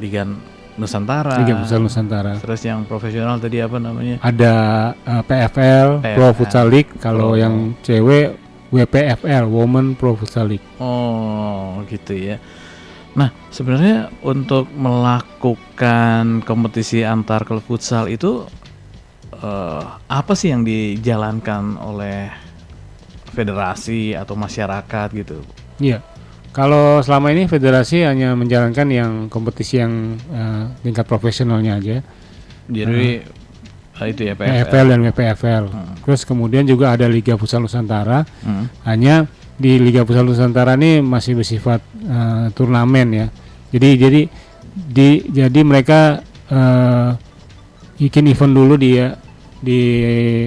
[0.00, 0.26] Liga
[0.74, 1.38] Nusantara.
[1.44, 2.32] Liga Futsal Nusantara.
[2.42, 4.18] Terus yang profesional tadi apa namanya?
[4.24, 4.54] Ada
[4.96, 6.90] uh, PFL, PFL, Pro Futsal League.
[6.98, 8.34] Kalau yang cewek
[8.74, 10.66] WPFL, Women Pro Futsal League.
[10.82, 12.42] Oh, gitu ya.
[13.14, 18.42] Nah, sebenarnya untuk melakukan kompetisi antar klub futsal itu
[19.38, 22.26] eh, apa sih yang dijalankan oleh
[23.34, 25.42] federasi atau masyarakat gitu?
[25.82, 26.00] Iya.
[26.54, 31.96] Kalau selama ini federasi hanya menjalankan yang kompetisi yang uh, tingkat profesionalnya aja,
[32.70, 33.26] Jadi
[33.98, 34.70] eh, itu ya PFL.
[34.70, 35.64] PFL dan WPFL.
[35.66, 35.94] Hmm.
[36.06, 38.22] Terus kemudian juga ada Liga Futsal Nusantara.
[38.46, 38.70] Hmm.
[38.86, 39.26] Hanya
[39.58, 43.26] di Liga Futsal Nusantara ini masih bersifat uh, turnamen ya.
[43.74, 44.20] Jadi jadi
[44.74, 46.22] di jadi mereka
[46.54, 47.18] uh,
[47.98, 48.98] bikin event dulu di
[49.58, 49.80] di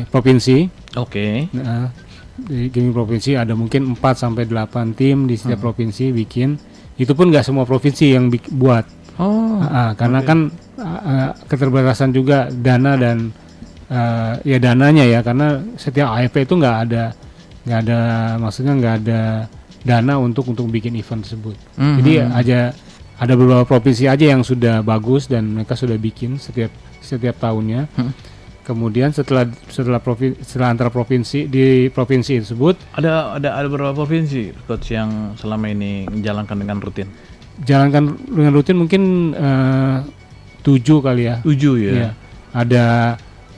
[0.08, 0.68] provinsi.
[0.96, 1.52] Oke.
[1.52, 2.07] Nah,
[2.38, 6.58] di game provinsi ada mungkin 4 sampai 8 tim di setiap provinsi bikin.
[6.98, 8.86] Itu pun nggak semua provinsi yang buat.
[9.18, 9.62] Oh.
[9.66, 13.34] Ah, karena kan ah, ah, keterbatasan juga dana dan
[13.90, 17.04] ah, ya dananya ya karena setiap AFP itu nggak ada
[17.66, 18.00] nggak ada
[18.38, 19.22] maksudnya nggak ada
[19.82, 21.58] dana untuk untuk bikin event tersebut.
[21.82, 21.96] Mhm.
[22.02, 22.60] Jadi aja
[23.18, 26.70] ada beberapa provinsi aja yang sudah bagus dan mereka sudah bikin setiap
[27.02, 27.90] setiap tahunnya.
[27.98, 28.14] Hmm.
[28.68, 34.52] Kemudian setelah setelah provinsi setelah antar provinsi di provinsi tersebut ada ada ada beberapa provinsi
[34.68, 37.08] coach yang selama ini menjalankan dengan rutin.
[37.58, 39.02] jalankan dengan rutin mungkin
[39.32, 39.98] eh,
[40.62, 41.36] tujuh kali ya.
[41.42, 41.92] Tujuh ya.
[41.96, 42.10] Iya.
[42.52, 42.86] Ada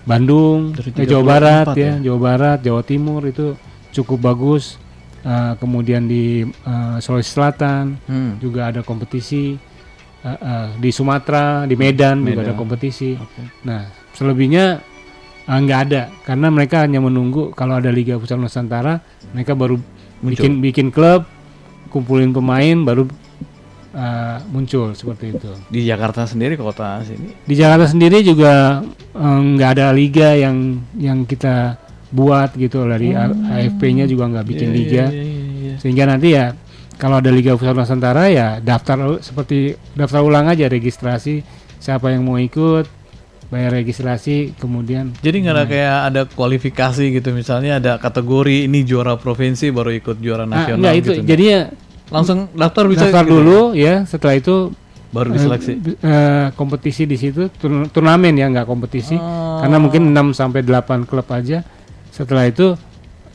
[0.06, 1.94] Bandung, eh, Jawa 34 Barat ya, ya?
[2.02, 3.58] Jawa Barat, Jawa Timur itu
[3.92, 4.78] cukup bagus.
[5.20, 8.38] Eh, kemudian di eh, Sulawesi Selatan Hmm.
[8.38, 9.58] juga ada kompetisi.
[10.20, 12.46] Eh, eh, di Sumatera, di Medan, juga Medan.
[12.46, 13.16] ada kompetisi.
[13.16, 13.40] Oke.
[13.64, 14.80] Nah, selebihnya
[15.50, 19.02] eh, nggak ada karena mereka hanya menunggu kalau ada Liga Futsal Nusantara,
[19.34, 19.82] mereka baru
[20.22, 20.30] Muncul.
[20.30, 21.26] bikin bikin klub,
[21.90, 23.10] kumpulin pemain, baru
[23.96, 25.52] eh, muncul seperti itu.
[25.68, 27.34] Di Jakarta sendiri kota sini.
[27.44, 28.86] Di Jakarta sendiri juga
[29.18, 31.76] eh, nggak ada liga yang yang kita
[32.10, 35.74] buat gitu dari AFP-nya juga nggak bikin Iya, liga, iya, iya, iya.
[35.78, 36.58] sehingga nanti ya
[36.98, 41.46] kalau ada Liga Futsal Nusantara ya daftar seperti daftar ulang aja registrasi
[41.78, 42.90] siapa yang mau ikut
[43.50, 49.16] bayar registrasi kemudian Jadi nggak ada kayak ada kualifikasi gitu misalnya ada kategori ini juara
[49.16, 51.26] provinsi baru ikut juara Ah, nasional enggak itu gitu.
[51.26, 51.62] jadi ya
[52.08, 53.34] langsung daftar bisa daftar gitu?
[53.36, 54.70] dulu ya setelah itu
[55.10, 55.72] baru eh, diseleksi.
[55.76, 59.58] b- eh, kompetisi di situ turn- turnamen ya nggak kompetisi Oh.
[59.60, 61.66] karena mungkin 6 sampai 8 klub aja
[62.10, 62.78] setelah itu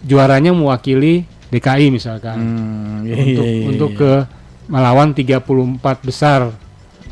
[0.00, 3.98] juaranya mewakili DKI misalkan Hmm, iya, untuk iya, iya, untuk iya.
[3.98, 4.12] ke
[4.66, 6.54] melawan 34 besar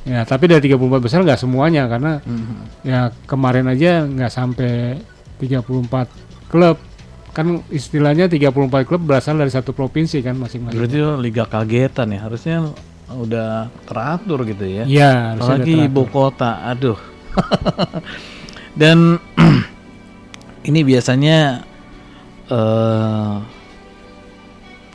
[0.03, 2.55] ya tapi dari 34 besar nggak semuanya karena Mhm.
[2.83, 4.99] ya kemarin aja nggak sampai
[5.39, 6.11] 34
[6.51, 6.79] klub
[7.33, 8.51] kan istilahnya 34
[8.85, 12.57] klub berasal dari satu provinsi kan masing-masing Berarti itu liga kagetan ya harusnya
[13.13, 14.85] udah teratur gitu ya.
[14.85, 16.97] Iya, Apalagi ada ibu kota, aduh.
[18.81, 19.21] Dan
[20.69, 21.61] ini biasanya
[22.49, 23.35] eh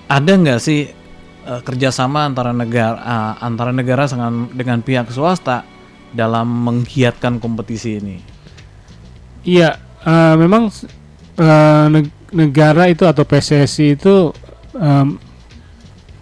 [0.08, 0.88] ada nggak sih
[1.48, 5.64] eh, kerjasama antara negara ah, antara negara dengan dengan pihak swasta
[6.12, 8.18] dalam menggiatkan kompetisi ini?
[9.48, 10.68] Iya, eh, memang
[11.88, 14.34] neg- negara itu atau PSSI itu
[14.76, 15.16] em,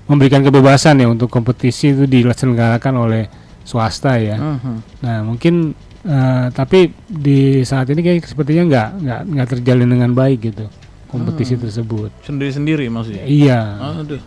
[0.06, 3.24] memberikan kebebasan ya untuk kompetisi itu diselenggarakan oleh
[3.66, 4.38] swasta ya.
[4.38, 5.02] Mhm.
[5.02, 5.74] Nah, mungkin
[6.06, 10.70] eh, tapi di saat ini kayak sepertinya nggak nggak nggak terjalin dengan baik gitu
[11.10, 12.12] kompetisi tersebut.
[12.22, 13.26] Sendiri-sendiri maksudnya?
[13.26, 13.60] Iya.
[14.04, 14.22] Aduh.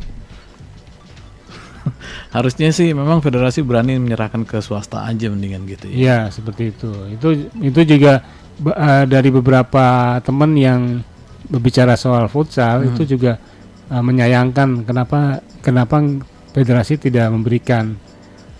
[2.29, 5.97] Harusnya sih memang federasi berani menyerahkan ke swasta aja mendingan gitu ya.
[5.97, 6.91] Iya, seperti itu.
[7.09, 8.21] Itu itu juga
[8.61, 11.01] eh, dari beberapa teman yang
[11.49, 12.93] berbicara soal futsal Hmm.
[12.93, 13.41] itu juga
[13.89, 16.05] eh, menyayangkan kenapa kenapa
[16.53, 17.97] federasi tidak memberikan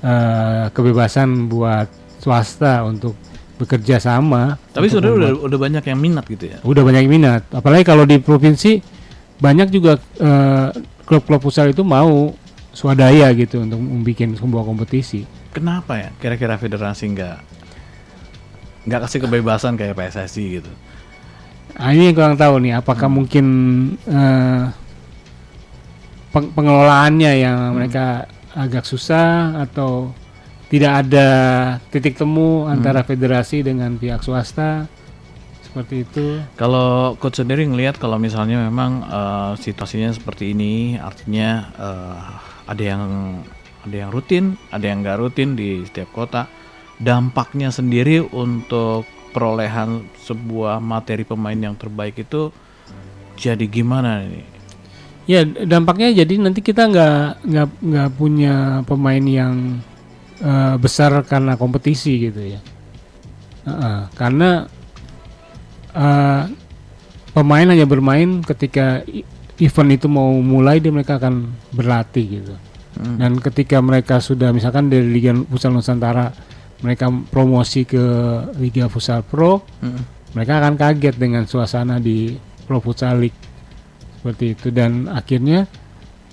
[0.01, 1.89] eh, kebebasan buat
[2.19, 3.15] swasta untuk
[3.59, 4.55] bekerja sama.
[4.71, 6.59] Tapi sebenarnya udah, udah banyak yang minat gitu ya.
[6.63, 7.43] udah banyak minat.
[7.51, 8.79] Apalagi kalau di provinsi
[9.39, 10.69] banyak juga eh,
[11.05, 12.33] klub-klub futsal itu mau
[12.79, 15.27] swadaya gitu untuk membuat sebuah kompetisi.
[15.51, 16.09] Kenapa ya?
[16.23, 17.39] Kira-kira federasi nggak
[18.87, 20.71] nggak kasih kebebasan kayak PSSI gitu.
[21.75, 23.47] Nah, ini yang kurang tahu nih, apakah mungkin
[24.07, 24.63] eh,
[26.31, 30.15] peng- pengelolaannya yang mereka agak susah atau
[30.71, 31.29] tidak ada
[31.91, 34.87] titik temu antara federasi dengan pihak swasta
[35.67, 36.27] seperti itu.
[36.57, 43.03] Kalau coach sendiri ngelihat kalau misalnya memang eh, situasinya seperti ini, artinya eh, ada yang
[43.89, 46.45] ada yang rutin, ada yang nggak rutin di setiap kota.
[47.01, 52.51] Dampaknya sendiri untuk perolehan sebuah materi pemain yang terbaik itu
[53.39, 54.47] jadi gimana nih?
[55.29, 59.79] Ya dampaknya jadi nanti kita nggak nggak nggak punya pemain yang
[60.43, 62.61] eh, besar karena kompetisi gitu ya.
[63.69, 64.67] Heeh, karena
[65.95, 66.43] eh,
[67.31, 69.07] pemain hanya bermain ketika
[69.59, 72.55] event itu mau mulai dia mereka akan berlatih gitu.
[72.99, 73.17] Hmm.
[73.19, 76.31] Dan ketika mereka sudah misalkan dari Liga Futsal Nusantara
[76.79, 78.03] mereka promosi ke
[78.59, 80.03] Liga Futsal Pro, Mm.
[80.35, 82.39] mereka akan kaget dengan suasana di
[82.71, 83.41] Pro Futsal League
[84.19, 85.67] seperti itu dan akhirnya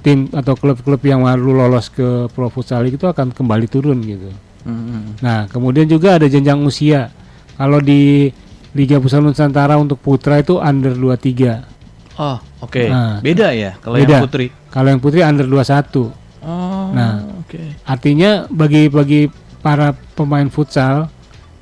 [0.05, 4.29] tim atau klub-klub yang baru lolos ke Pro Futsal League itu akan kembali turun gitu.
[4.69, 5.21] Mm.
[5.21, 7.09] Nah, kemudian juga ada jenjang usia.
[7.57, 8.29] Kalau di
[8.77, 11.74] Liga Futsal Nusantara untuk putra itu under 23.
[12.15, 12.83] Oh, oke.
[12.87, 14.07] Nah, Beda ya kalau beda.
[14.09, 14.47] yang putri.
[14.71, 16.11] Kalau yang putri under 21.
[16.45, 17.27] Oh, Nah.
[17.43, 17.59] oke.
[17.83, 19.27] Artinya bagi bagi
[19.59, 21.09] para pemain futsal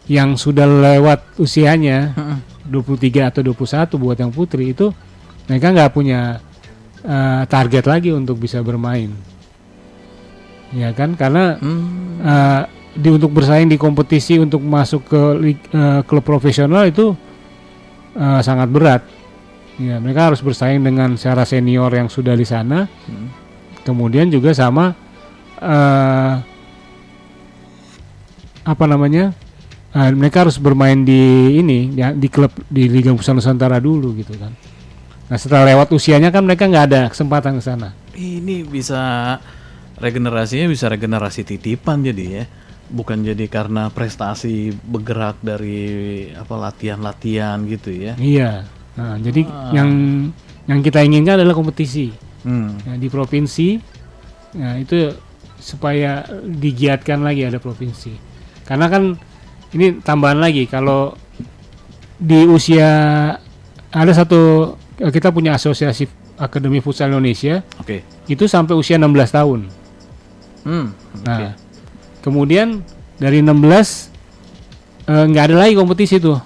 [0.05, 2.37] yang sudah lewat usianya Mm-mm.
[2.67, 4.91] 23 atau 21 buat yang putri itu
[5.45, 6.37] mereka nggak punya
[7.01, 9.11] eh, target lagi untuk bisa bermain.
[10.69, 12.19] Ya kan karena Hmm.
[12.19, 12.61] eh,
[12.93, 17.15] di untuk bersaing di kompetisi untuk masuk ke eh, klub profesional itu
[18.13, 19.01] eh, sangat berat.
[19.81, 22.85] Ya, mereka harus bersaing dengan secara senior yang sudah di sana.
[23.09, 23.29] Hmm.
[23.81, 24.93] Kemudian juga sama
[25.57, 26.33] eh,
[28.63, 29.33] apa namanya?
[29.93, 34.33] eh, mereka harus bermain di ini ya, di klub di Liga Pusat Nusantara dulu gitu
[34.35, 34.51] kan.
[35.29, 37.89] Nah, setelah lewat usianya kan mereka nggak ada kesempatan ke sana.
[38.13, 39.37] Ini bisa
[39.97, 42.45] regenerasinya bisa regenerasi titipan jadi ya.
[42.93, 48.13] Bukan jadi karena prestasi bergerak dari apa latihan-latihan gitu ya.
[48.19, 48.67] Iya.
[48.93, 49.41] Nah, jadi
[49.73, 49.89] yang
[50.69, 52.13] yang kita inginkan adalah kompetisi
[52.43, 52.75] Hmm.
[52.83, 53.79] ya, di provinsi.
[54.59, 55.15] Nah, itu
[55.57, 58.13] supaya digiatkan lagi ada provinsi.
[58.67, 59.15] Karena kan
[59.71, 61.15] ini tambahan lagi kalau
[62.19, 62.91] di usia
[63.89, 66.05] ada satu kita punya asosiasi
[66.37, 68.03] Akademi Futsal Indonesia Oke.
[68.27, 69.59] itu sampai usia 16 tahun.
[70.63, 70.87] Hmm.
[71.23, 71.55] Nah,
[72.19, 72.83] kemudian
[73.17, 74.11] dari 16
[75.07, 76.39] eh, nggak ada lagi kompetisi tuh.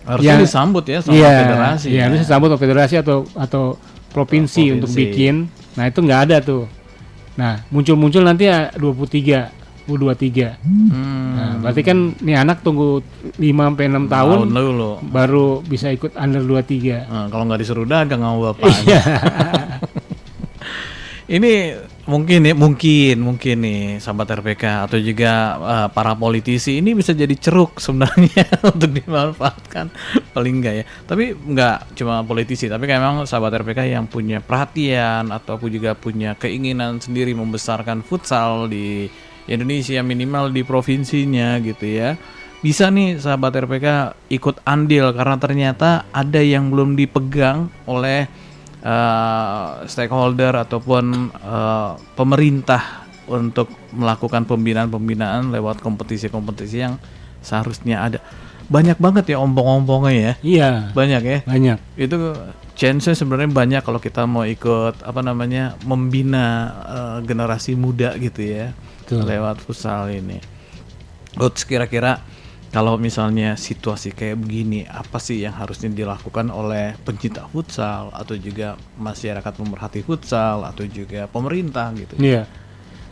[0.00, 0.40] Harusnya Ya.
[0.40, 1.86] disambut ya sama Iya, federasi.
[1.86, 2.02] Iya, ya.
[2.08, 3.64] harus disambut oleh federasi atau atau
[4.08, 4.14] provinsi,
[4.62, 4.74] Provinsi.
[4.74, 5.34] untuk bikin.
[5.72, 6.64] Nah, itu nggak ada tuh.
[7.32, 9.52] Nah, muncul-muncul nanti ya 23,
[9.86, 10.56] U23.
[10.56, 11.30] Hmm.
[11.32, 13.00] Nah, berarti kan nih anak tunggu
[13.36, 14.90] 5 sampai 6 tahun Tahun dulu.
[15.04, 17.06] baru bisa ikut under 23.
[17.06, 18.66] Nah, kalau nggak disuruh dagang sama bapak.
[18.82, 19.00] Iya.
[21.30, 21.52] Ini
[22.10, 25.32] mungkin ya, mungkin, mungkin nih sahabat RPK atau juga
[25.62, 29.86] eh, para politisi ini bisa jadi ceruk sebenarnya untuk dimanfaatkan
[30.34, 30.84] paling enggak ya.
[31.06, 36.34] Tapi enggak cuma politisi, tapi kayak memang sahabat RPK yang punya perhatian ataupun juga punya
[36.34, 39.06] keinginan sendiri membesarkan futsal di
[39.46, 42.18] Indonesia minimal di provinsinya gitu ya.
[42.60, 43.86] Bisa nih sahabat RPK
[44.28, 48.49] ikut andil karena ternyata ada yang belum dipegang oleh
[48.80, 56.98] eh, stakeholder ataupun eh, pemerintah untuk melakukan pembinaan-pembinaan lewat kompetisi-kompetisi yang
[57.40, 58.18] seharusnya ada.
[58.70, 60.32] Banyak banget ya ompong-ompongnya ya.
[60.42, 61.38] Iya, Banyak ya.
[61.42, 61.78] banyak.
[61.98, 62.34] Itu
[62.78, 66.46] chance sebenarnya banyak kalau kita mau ikut apa namanya membina
[66.86, 68.72] eh, generasi muda gitu ya
[69.04, 69.26] Betul.
[69.26, 70.38] lewat futsal ini.
[71.38, 72.18] Coach kira-kira
[72.70, 78.78] kalau misalnya situasi kayak begini, apa sih yang harusnya dilakukan oleh pencinta futsal atau juga
[78.94, 82.14] masyarakat pemerhati futsal atau juga pemerintah gitu?
[82.22, 82.46] Iya.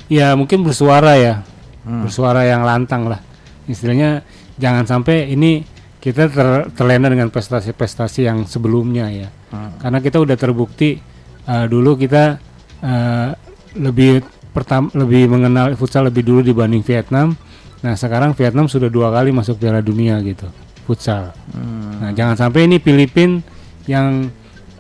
[0.07, 1.43] Ya, mungkin bersuara ya.
[1.83, 2.07] Hmm.
[2.07, 3.19] Bersuara yang lantang lah.
[3.67, 4.23] Istilahnya
[4.63, 5.67] jangan sampai ini
[5.99, 9.29] kita ter- terlena dengan prestasi-prestasi yang sebelumnya ya.
[9.51, 9.75] Hmm.
[9.83, 11.03] Karena kita udah terbukti
[11.51, 12.39] eh, dulu kita
[12.79, 13.31] eh,
[13.75, 14.23] lebih
[14.55, 17.35] pertama lebih mengenal futsal lebih dulu dibanding Vietnam.
[17.79, 20.51] Nah, sekarang Vietnam sudah dua kali masuk Piala Dunia gitu.
[20.89, 21.31] Futsal.
[21.55, 22.03] Hmm.
[22.03, 23.45] Nah, jangan sampai ini Filipin
[23.87, 24.29] yang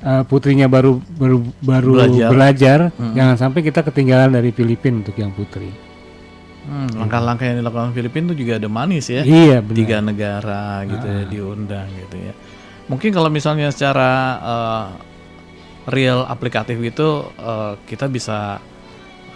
[0.02, 2.28] eh, putrinya baru baru baru Belajar.
[2.30, 3.14] belajar, Mm-mm.
[3.14, 5.70] jangan sampai kita ketinggalan dari Filipin untuk yang putri.
[6.68, 9.24] Hmm, langkah-langkah yang dilakukan Filipina itu juga ada manis ya.
[9.24, 9.78] Iya benar.
[9.80, 12.32] Tiga negara gitu ya diundang gitu ya.
[12.92, 14.86] Mungkin kalau misalnya secara eh,
[15.88, 17.08] real aplikatif itu
[17.40, 18.60] eh, kita bisa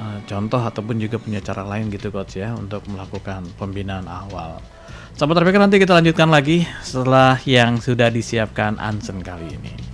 [0.02, 4.58] eh, contoh ataupun juga punya cara lain gitu coach ya untuk melakukan pembinaan awal.
[5.14, 9.91] Sahabat RPK nanti kita lanjutkan lagi setelah yang sudah disiapkan Ansen kali ini.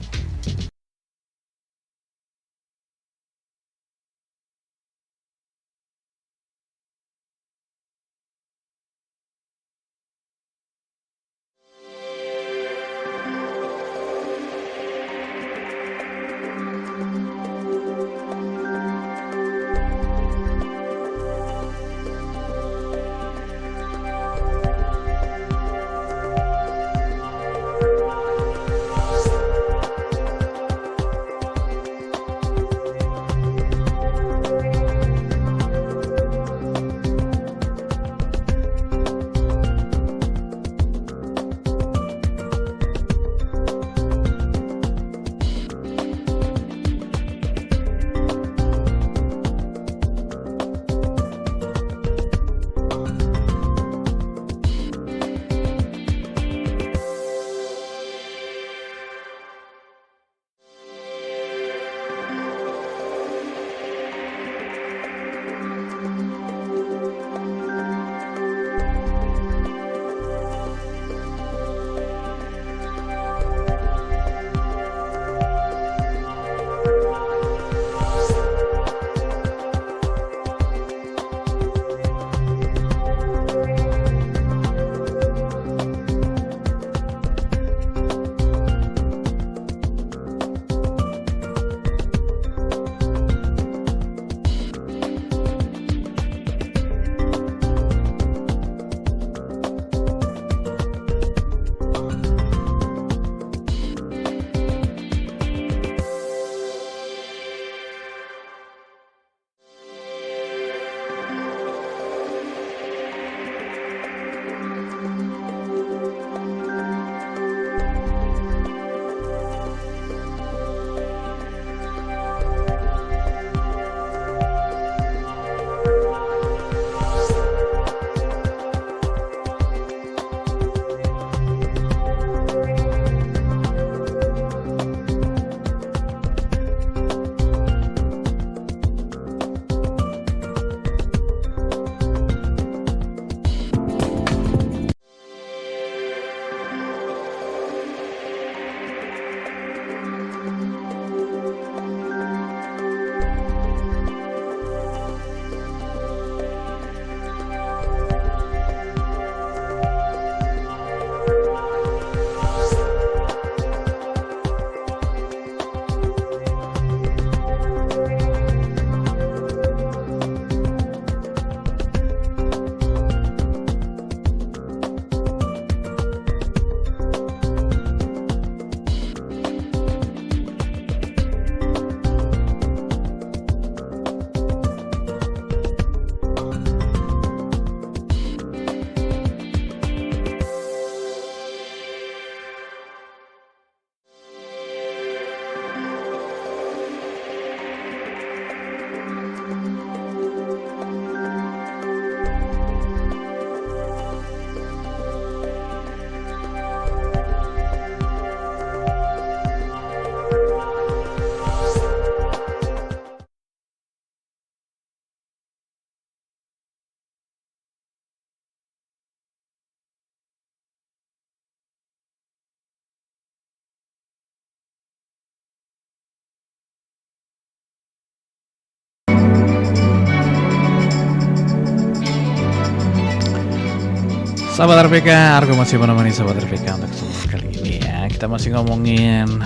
[234.58, 235.06] Sahabat RPK,
[235.38, 238.10] Argo masih menemani sahabat RPK untuk semua kali ini ya.
[238.10, 239.38] Kita masih ngomongin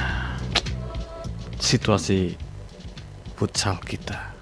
[1.60, 2.32] situasi
[3.36, 4.32] futsal kita.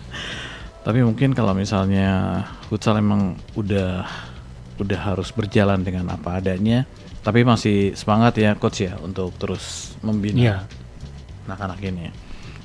[0.88, 2.40] Tapi mungkin kalau misalnya
[2.72, 4.08] futsal emang udah
[4.80, 6.88] udah harus berjalan dengan apa adanya,
[7.20, 10.56] tapi masih semangat ya coach ya untuk terus membina Iya.
[11.44, 12.08] anak-anak ini.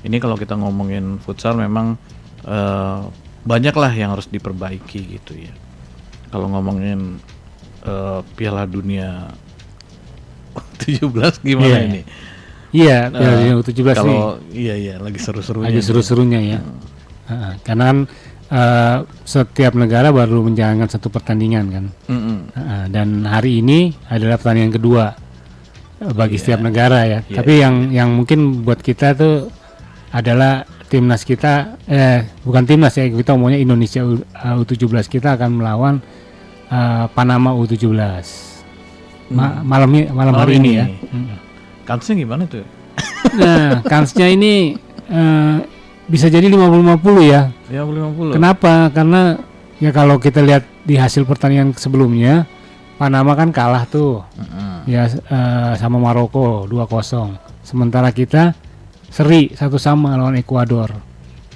[0.08, 2.00] Ini kalau kita ngomongin futsal memang
[2.48, 3.00] eh,
[3.44, 5.52] banyak lah yang harus diperbaiki gitu ya.
[6.32, 7.20] Kalau ngomongin
[7.82, 9.30] eh, Piala Dunia
[10.78, 11.80] 17 gimana Iya.
[11.86, 12.02] ini?
[12.72, 13.96] Iya, Piala Eh, Dunia U17 nih.
[13.96, 15.68] Kalau iya iya lagi seru-serunya.
[15.68, 16.60] Lagi seru-serunya ya.
[17.28, 17.98] Heeh, karena kan
[18.52, 21.86] eh, setiap negara baru menjalankan satu pertandingan kan.
[22.08, 22.38] Mm-mm.
[22.52, 25.06] Heeh, dan hari ini adalah pertandingan kedua
[26.12, 26.42] bagi Iya.
[26.42, 27.20] setiap negara ya.
[27.22, 29.48] Iya, Tapi yang yang mungkin buat kita tuh
[30.12, 35.50] adalah timnas kita eh bukan timnas ya kita omongnya Indonesia U- eh, U17 kita akan
[35.56, 36.04] melawan
[36.72, 37.92] eh, Panama U17.
[39.32, 40.80] Ma- malam ini malam, Malam hari ini, ini.
[40.80, 40.86] ya.
[40.88, 41.36] Mm.
[41.88, 42.64] Kansnya gimana tuh?
[43.36, 44.76] Nah, kansnya ini
[45.08, 45.56] eh,
[46.08, 47.48] bisa jadi 50-50 ya.
[47.72, 48.36] Ya 50.
[48.36, 48.92] Kenapa?
[48.92, 49.40] Karena
[49.80, 52.46] ya kalau kita lihat di hasil pertandingan sebelumnya
[53.00, 54.86] Panama kan kalah tuh Mm-mm.
[54.86, 57.34] ya eh, sama Maroko 2-0.
[57.66, 58.54] Sementara kita
[59.10, 60.92] seri satu sama lawan Ekuador.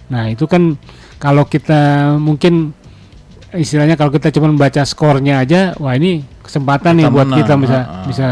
[0.10, 0.74] Nah, itu kan
[1.18, 2.74] kalau kita mungkin
[3.58, 7.54] istilahnya kalau kita cuma baca skornya aja, wah ini kesempatan nih Kita buat menang, kita
[7.58, 8.06] bisa ah, ah.
[8.06, 8.28] bisa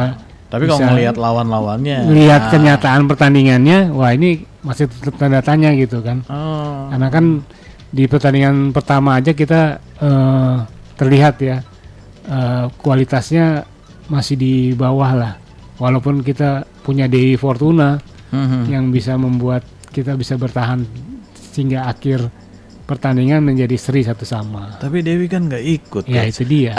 [0.53, 2.51] Tapi kalau bisa ngelihat lawan-lawannya, lihat nah.
[2.53, 6.21] kenyataan pertandingannya, wah ini masih tetap tanda tanya gitu kan.
[6.30, 6.93] Oh.
[6.93, 7.26] Karena kan
[7.93, 10.55] di pertandingan pertama aja kita eh,
[10.93, 11.57] terlihat ya
[12.30, 13.65] eh, kualitasnya
[14.13, 15.34] masih di bawah lah.
[15.82, 17.97] Walaupun kita punya Dewi Fortuna
[18.34, 18.61] Mhm.
[18.65, 19.61] yang bisa membuat
[19.93, 20.82] kita bisa bertahan
[21.53, 22.34] sehingga akhir
[22.84, 24.76] pertandingan menjadi seri satu sama.
[24.78, 26.04] Tapi Dewi kan nggak ikut.
[26.06, 26.32] Ya Coach.
[26.36, 26.74] itu dia.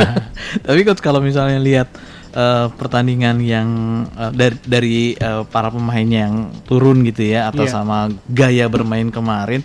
[0.66, 1.88] Tapi kalau misalnya lihat
[2.32, 3.68] eh, pertandingan yang
[4.08, 7.72] eh, dari dari eh, para pemainnya yang turun gitu ya atau Iya.
[7.72, 9.60] sama gaya bermain kemarin,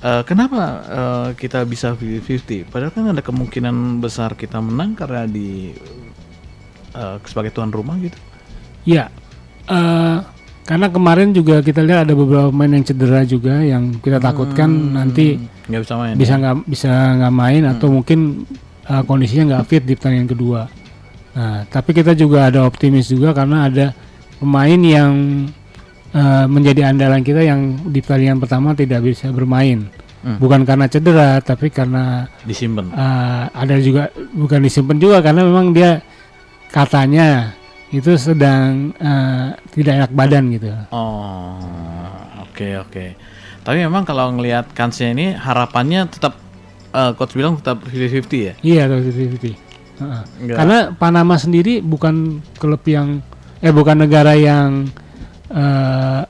[0.00, 2.72] eh, kenapa eh, kita bisa 50-50?
[2.72, 5.76] Padahal kan ada kemungkinan besar kita menang karena di
[6.92, 8.16] eh, sebagai tuan rumah gitu.
[8.82, 9.12] Ya,
[9.68, 10.18] eh,
[10.72, 15.36] karena kemarin juga kita lihat ada beberapa pemain yang cedera juga yang kita takutkan nanti
[15.68, 16.14] nggak bisa main.
[16.16, 16.40] bisa ya?
[16.40, 18.48] nggak bisa nggak main atau mungkin
[18.88, 20.60] eh, kondisinya nggak fit di pertandingan kedua.
[21.36, 23.92] Nah, tapi kita juga ada optimis juga karena ada
[24.40, 25.12] pemain yang
[26.16, 29.92] eh, menjadi andalan kita yang di pertandingan pertama tidak bisa bermain.
[30.24, 30.40] Hmm.
[30.40, 32.88] Bukan karena cedera, tapi karena disimpan.
[32.96, 36.00] eh, ada juga bukan disimpan juga karena memang dia
[36.72, 37.60] katanya
[37.92, 40.72] itu sedang eh, tidak enak badan gitu.
[40.88, 41.60] Oh,
[42.42, 43.06] oke oke.
[43.62, 46.34] Tapi memang kalau ngelihat kansnya ini harapannya tetap
[46.90, 48.54] eh, coach bilang tetap 50-50 ya.
[48.58, 49.52] Iya, 50-50.
[49.94, 50.22] Heeh.
[50.40, 50.56] Enggak.
[50.56, 52.14] Karena Panama sendiri bukan
[52.56, 53.20] klub yang
[53.58, 54.88] eh bukan negara yang
[55.46, 56.20] eh,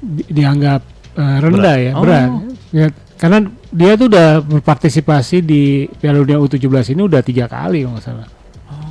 [0.00, 0.80] di- dianggap
[1.14, 1.84] eh, rendah Berat.
[1.84, 2.02] ya, Oh.
[2.02, 2.30] berat.
[2.70, 3.38] Ya, karena
[3.70, 5.62] dia tuh udah berpartisipasi di
[5.92, 6.58] Piala Dunia U17
[6.90, 8.26] ini udah tiga kali kalau nggak salah.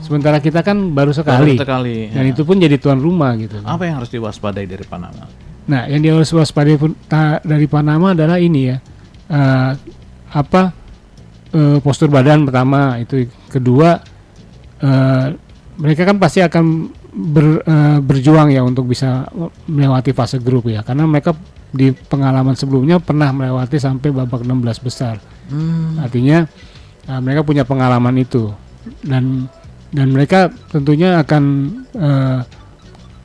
[0.04, 1.56] Sementara kita kan baru sekali.
[1.56, 2.12] Baru sekali.
[2.12, 2.32] Dan ya.
[2.36, 3.64] itu pun jadi tuan rumah gitu.
[3.64, 5.24] apa yang harus diwaspadai dari Panama?
[5.64, 6.76] Nah, yang dia harus waspadai
[7.48, 8.78] dari Panama adalah ini ya,
[9.32, 9.72] eh,
[10.36, 10.62] apa
[11.56, 14.04] eh, postur badan pertama itu, kedua
[14.84, 15.28] eh,
[15.80, 19.24] mereka kan pasti akan ber- eh, berjuang ya untuk bisa
[19.72, 21.32] melewati fase grup ya, karena mereka
[21.74, 25.16] di pengalaman sebelumnya pernah melewati sampai babak 16 besar.
[25.48, 25.96] Hmm.
[25.96, 26.44] Artinya
[27.08, 28.52] eh, mereka punya pengalaman itu
[29.00, 29.48] dan
[29.94, 31.44] dan mereka tentunya akan
[31.94, 32.40] eh,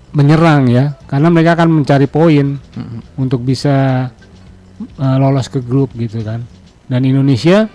[0.09, 2.99] menyerang ya karena mereka akan mencari poin Mhm.
[3.17, 4.09] untuk bisa
[4.79, 6.45] eh, lolos ke grup gitu kan.
[6.87, 7.67] Dan Indonesia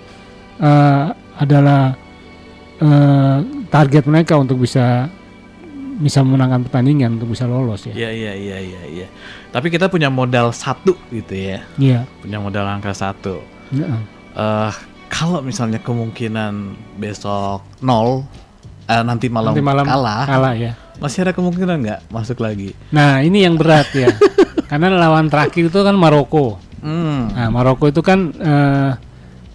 [0.55, 1.97] eh, adalah
[2.79, 3.37] eh,
[3.67, 5.09] target mereka untuk bisa
[5.93, 7.93] bisa memenangkan pertandingan untuk bisa lolos ya.
[7.93, 9.07] Iya iya iya iya iya.
[9.49, 11.61] Tapi kita punya modal satu gitu ya.
[11.77, 12.05] Iya.
[12.19, 13.41] Punya modal angka satu.
[13.69, 14.01] Heeh.
[14.33, 14.73] eh
[15.09, 18.25] kalau misalnya kemungkinan besok nol
[18.85, 20.71] eh, nanti malam, Nanti malam kalah, kalah ya.
[20.97, 22.71] masih ada kemungkinan nggak masuk lagi?
[22.89, 24.11] Nah, ini yang berat ya.
[24.69, 26.57] Karena lawan terakhir itu kan Maroko.
[26.79, 27.29] Hmm.
[27.29, 28.91] Nah, Maroko itu kan eh,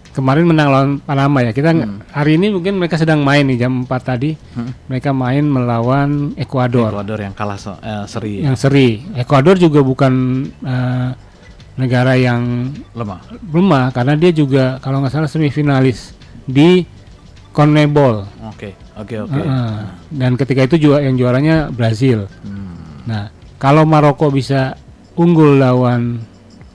[0.09, 1.51] kemarin menang lawan Panama ya.
[1.51, 4.33] Kita nggak- hari ini mungkin mereka sedang main nih jam 4 tadi.
[4.53, 4.71] Hmm.
[4.87, 9.03] Mereka main melawan Ekuador Ecuador yang kalah so- eh, seri yang seri.
[9.13, 10.13] Ekuador juga bukan
[10.59, 11.09] eh,
[11.75, 13.23] negara yang lemah.
[13.45, 16.11] lemah karena dia juga kalau nggak salah semifinalis
[16.43, 16.83] di
[17.49, 18.15] CONMEBOL.
[18.47, 19.39] Oke oke oke.
[19.39, 19.71] Heeh.
[20.11, 22.27] Dan ketika itu juga yang juaranya Brazil.
[22.43, 22.75] Hmm.
[23.07, 24.75] Nah, kalau Maroko bisa
[25.15, 26.21] unggul lawan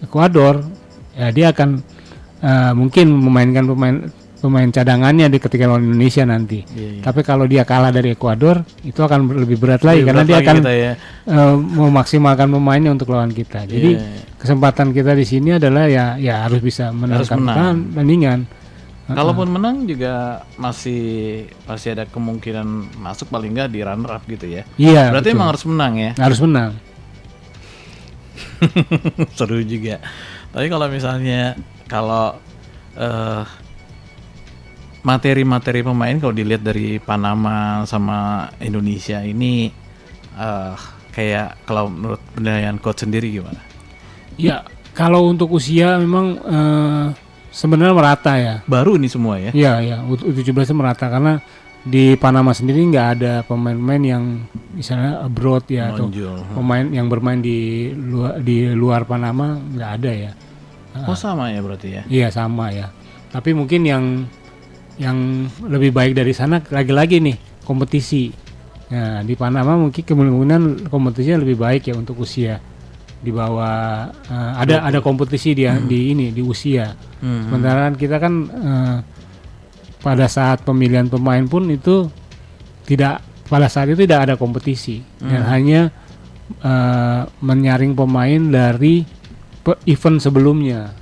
[0.01, 0.61] Ekuador,
[1.17, 1.81] ya dia akan
[2.41, 3.97] eh, mungkin memainkan pemain
[4.37, 6.61] pemain cadangannya di ketika lawan Indonesia nanti.
[6.77, 7.03] Iya, iya.
[7.03, 10.37] Tapi kalau dia kalah dari Ekuador, itu akan lebih berat lagi Lebih karena berat dia
[10.37, 10.93] lagi akan kita ya.
[11.25, 13.65] eh, memaksimalkan pemainnya untuk lawan kita.
[13.65, 14.21] Jadi Iya, iya.
[14.37, 17.77] kesempatan kita di sini adalah ya ya harus bisa menangkan menang.
[19.05, 24.63] Kalaupun menang juga masih masih ada kemungkinan masuk paling nggak di runner up gitu ya.
[24.81, 25.13] Iya.
[25.13, 25.37] Berarti betul.
[25.37, 26.11] emang harus menang ya.
[26.17, 26.71] harus menang.
[29.37, 30.01] Seru juga.
[30.57, 31.53] Tapi kalau misalnya
[31.85, 32.41] kalau
[32.97, 33.45] eh,
[35.05, 39.69] materi-materi pemain kalau dilihat dari Panama sama Indonesia ini
[40.33, 40.75] eh,
[41.13, 43.61] kayak kalau menurut penilaian coach sendiri gimana?
[44.41, 44.65] Ya,
[44.97, 47.07] kalau untuk usia memang eh,
[47.55, 48.55] sebenarnya merata ya.
[48.67, 49.55] Baru ini semua ya.
[49.55, 51.39] Iya, iya, U- U17 itu merata karena
[51.85, 54.25] di Panama sendiri nggak ada pemain-pemain yang
[54.73, 56.09] misalnya abroad ya atau
[56.51, 57.59] pemain yang bermain di
[57.93, 60.33] luar di luar Panama nggak ada ya.
[61.05, 62.03] Oh sama ya berarti ya.
[62.09, 62.89] Iya sama ya.
[63.29, 64.05] Tapi mungkin yang
[64.97, 65.19] yang
[65.61, 68.31] lebih baik dari sana lagi-lagi nih kompetisi.
[68.89, 72.63] Nah di Panama mungkin kemungkinan kompetisinya lebih baik ya untuk usia
[73.25, 76.93] di bawah eh, ada ada kompetisi dia di ini di usia.
[77.25, 77.49] Hmm.
[77.49, 78.97] Sementara kan kita kan eh,
[80.05, 82.13] pada saat pemilihan pemain pun itu
[82.85, 85.81] tidak pada saat itu tidak ada kompetisi dan hanya
[86.61, 89.09] eh, menyaring pemain dari
[89.89, 90.93] event sebelumnya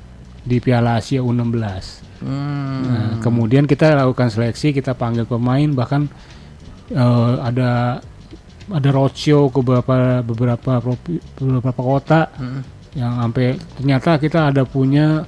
[0.47, 2.03] di Piala Asia U16.
[2.23, 2.83] Hmm.
[2.87, 6.07] Nah, kemudian kita lakukan seleksi, kita panggil pemain bahkan
[6.95, 7.99] eh, ada
[8.69, 10.73] ada roadshow ke beberapa beberapa
[11.35, 12.63] beberapa kota Hmm.
[12.93, 15.25] yang sampai ternyata kita ada punya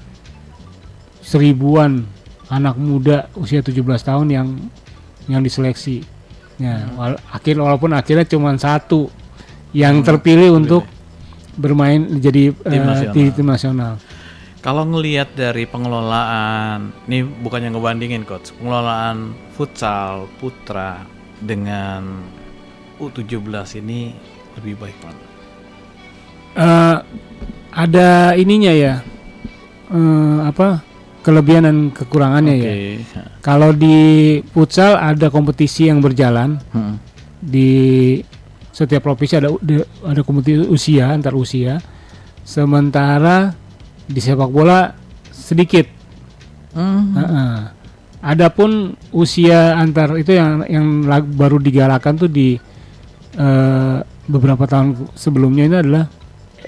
[1.19, 2.05] seribuan
[2.47, 4.49] anak muda usia 17 tahun yang
[5.27, 6.05] yang diseleksi.
[6.55, 9.11] Ya, wal- akhir walaupun akhirnya cuma satu
[9.75, 10.87] yang terpilih untuk
[11.57, 13.15] bermain jadi Tim eh, nasional.
[13.15, 13.95] di tim nasional.
[14.61, 21.05] Kalau ngelihat dari pengelolaan, ini bukannya ngebandingin coach, pengelolaan futsal putra
[21.37, 22.23] dengan
[23.01, 24.15] U17 ini
[24.61, 25.25] lebih baik mana?
[26.55, 26.97] Eh,
[27.75, 29.03] ada ininya ya,
[29.91, 30.87] eh, apa
[31.25, 32.69] kelebihan dan kekurangannya ya.
[32.71, 32.79] Oke.
[33.41, 33.97] Kalau di
[34.53, 37.01] futsal ada kompetisi yang berjalan Hmm.
[37.41, 38.21] di
[38.71, 39.49] setiap provinsi ada
[40.05, 41.81] ada kompetisi usia antar usia.
[42.45, 43.57] Sementara
[44.05, 44.93] di sepak bola
[45.33, 45.89] sedikit.
[46.77, 47.17] Hmm.
[47.17, 47.55] Heeh.
[48.25, 50.87] Adapun usia antar itu yang yang
[51.35, 52.57] baru digalakan tuh di
[53.35, 56.05] eh, beberapa tahun sebelumnya ini adalah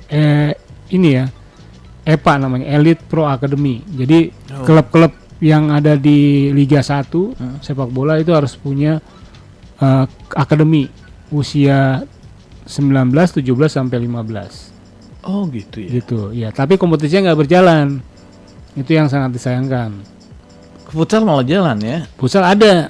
[0.07, 0.53] eh,
[0.91, 1.25] ini ya
[2.05, 3.83] EPA namanya Elite Pro Academy.
[3.83, 4.63] Jadi Oh.
[4.63, 5.11] klub-klub
[5.43, 7.59] yang ada di Liga 1 Hmm.
[7.61, 9.03] sepak bola itu harus punya
[9.77, 10.89] eh, akademi
[11.29, 12.01] usia
[12.65, 14.73] 19, 17 sampai 15
[15.23, 15.89] Oh gitu ya.
[15.93, 16.21] gitu.
[16.33, 17.99] Ya, tapi kompetisinya nggak berjalan.
[18.73, 19.91] Itu yang sangat disayangkan.
[20.87, 21.99] Futsal malah jalan ya.
[22.15, 22.89] Futsal ada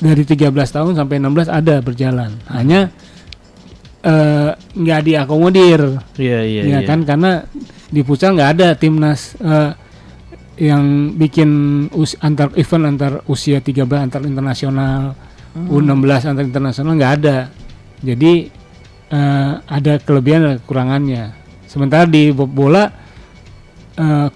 [0.00, 2.30] dari 13 tahun sampai 16 ada berjalan.
[2.48, 2.88] Hanya
[4.00, 5.80] eh, nggak diakomodir,
[6.16, 6.88] Iya iya ya iya.
[6.88, 7.04] kan?
[7.04, 7.44] Karena
[7.90, 9.70] di futsal nggak ada timnas eh,
[10.60, 11.50] yang bikin
[11.92, 15.16] us- antar event antar usia 13 antar internasional,
[15.56, 17.36] U16 antar internasional nggak ada.
[18.00, 18.32] Jadi
[19.10, 21.24] eh, ada kelebihan dan kekurangannya.
[21.68, 22.88] Sementara di bo- bola
[23.96, 24.28] eh,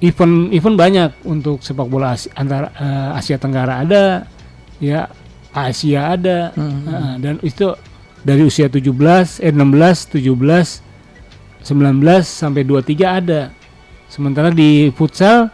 [0.00, 4.28] event event banyak untuk sepak bola Asi- antar eh, Asia Tenggara ada,
[4.82, 5.08] ya
[5.56, 6.84] Asia ada, Hmm.
[6.84, 7.72] Heeh, dan itu
[8.20, 10.84] dari usia 17, eh 16, 17,
[11.64, 13.40] 19 sampai 23 ada.
[14.06, 15.50] Sementara di futsal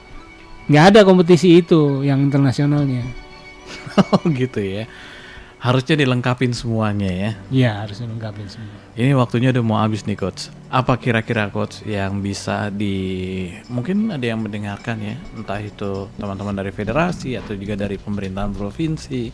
[0.67, 3.05] nggak ada kompetisi itu yang internasionalnya.
[3.93, 4.89] Oh gitu ya.
[5.63, 7.31] Harusnya dilengkapin semuanya ya.
[7.55, 8.75] Ya harus lengkapin semua.
[8.99, 10.51] Ini waktunya udah mau habis nih coach.
[10.67, 16.75] Apa kira-kira coach yang bisa di mungkin ada yang mendengarkan ya, entah itu teman-teman dari
[16.75, 19.31] federasi atau juga dari pemerintahan provinsi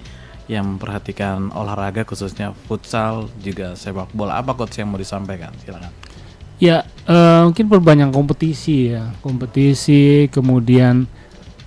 [0.53, 4.37] yang memperhatikan olahraga khususnya futsal juga sepak bola.
[4.37, 5.57] Apa coach yang mau disampaikan?
[5.65, 5.89] Silakan.
[6.61, 11.09] Ya eh, mungkin perbanyak kompetisi ya, kompetisi kemudian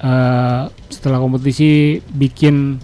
[0.06, 2.78] eh, setelah kompetisi bikin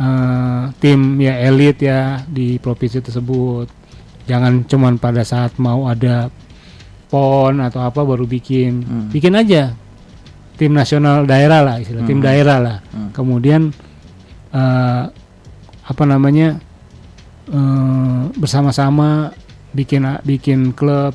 [0.00, 3.68] eh, tim ya elit ya di provinsi tersebut.
[4.24, 6.32] Jangan cuman pada saat mau ada
[7.10, 9.08] pon atau apa baru bikin, Hmm.
[9.10, 9.74] bikin aja
[10.54, 12.26] tim nasional daerah lah istilah tim Hmm.
[12.26, 12.78] daerah lah.
[12.94, 13.10] Hmm.
[13.12, 13.74] Kemudian
[14.50, 15.04] eh,
[15.84, 16.58] apa namanya
[17.50, 19.34] eh, bersama-sama
[19.74, 21.14] bikin bikin klub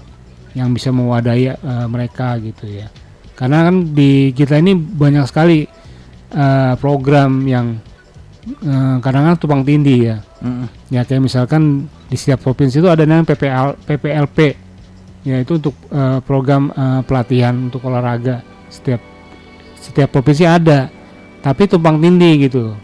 [0.55, 2.87] yang bisa mewadahi eh, mereka gitu ya.
[3.35, 5.63] Karena kan di kita ini banyak sekali
[6.31, 7.79] eh, program yang
[8.45, 10.17] eh, kadang-kadang tumpang tindih ya.
[10.41, 10.67] Mm-mm.
[10.93, 14.37] Ya kayak misalkan di setiap provinsi itu ada namanya PPL, PPLP,
[15.25, 19.01] yaitu untuk eh, program eh, pelatihan untuk olahraga setiap
[19.81, 20.89] setiap provinsi ada,
[21.41, 22.77] tapi tumpang tindih gitu.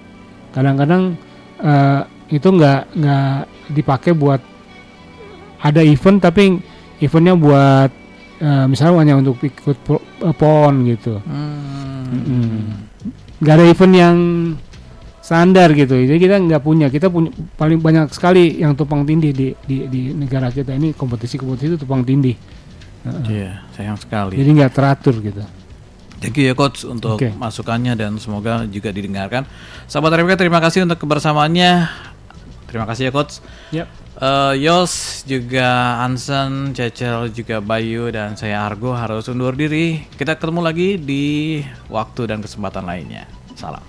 [0.53, 1.15] Kadang-kadang
[1.61, 2.01] eh,
[2.33, 3.35] itu nggak nggak
[3.75, 4.41] dipakai buat
[5.61, 6.57] ada event tapi
[6.97, 7.91] eventnya buat
[8.41, 10.05] eh, misalnya hanya untuk ikut po-
[10.37, 11.21] pon gitu.
[11.21, 12.81] Hmm.
[13.41, 14.17] Nggak ada event yang
[15.21, 19.47] standar gitu jadi kita nggak punya kita punya paling banyak sekali yang tumpang tindih di
[19.63, 22.35] di, di negara kita ini kompetisi kompetisi itu tumpang tindih
[23.01, 24.37] Iya, sayang sekali.
[24.37, 25.41] jadi nggak teratur gitu
[26.21, 27.33] Thank you ya coach untuk Oke.
[27.33, 29.41] masukannya dan semoga juga didengarkan.
[29.89, 31.89] Sahabat RPK terima kasih untuk kebersamaannya.
[32.69, 33.41] Terima kasih ya coach.
[33.73, 33.89] Yap.
[34.21, 40.05] Eh, Yos juga Ansen, Cecil juga Bayu dan saya Argo harus undur diri.
[40.13, 41.57] Kita ketemu lagi di
[41.89, 43.25] waktu dan kesempatan lainnya.
[43.57, 43.81] Salam.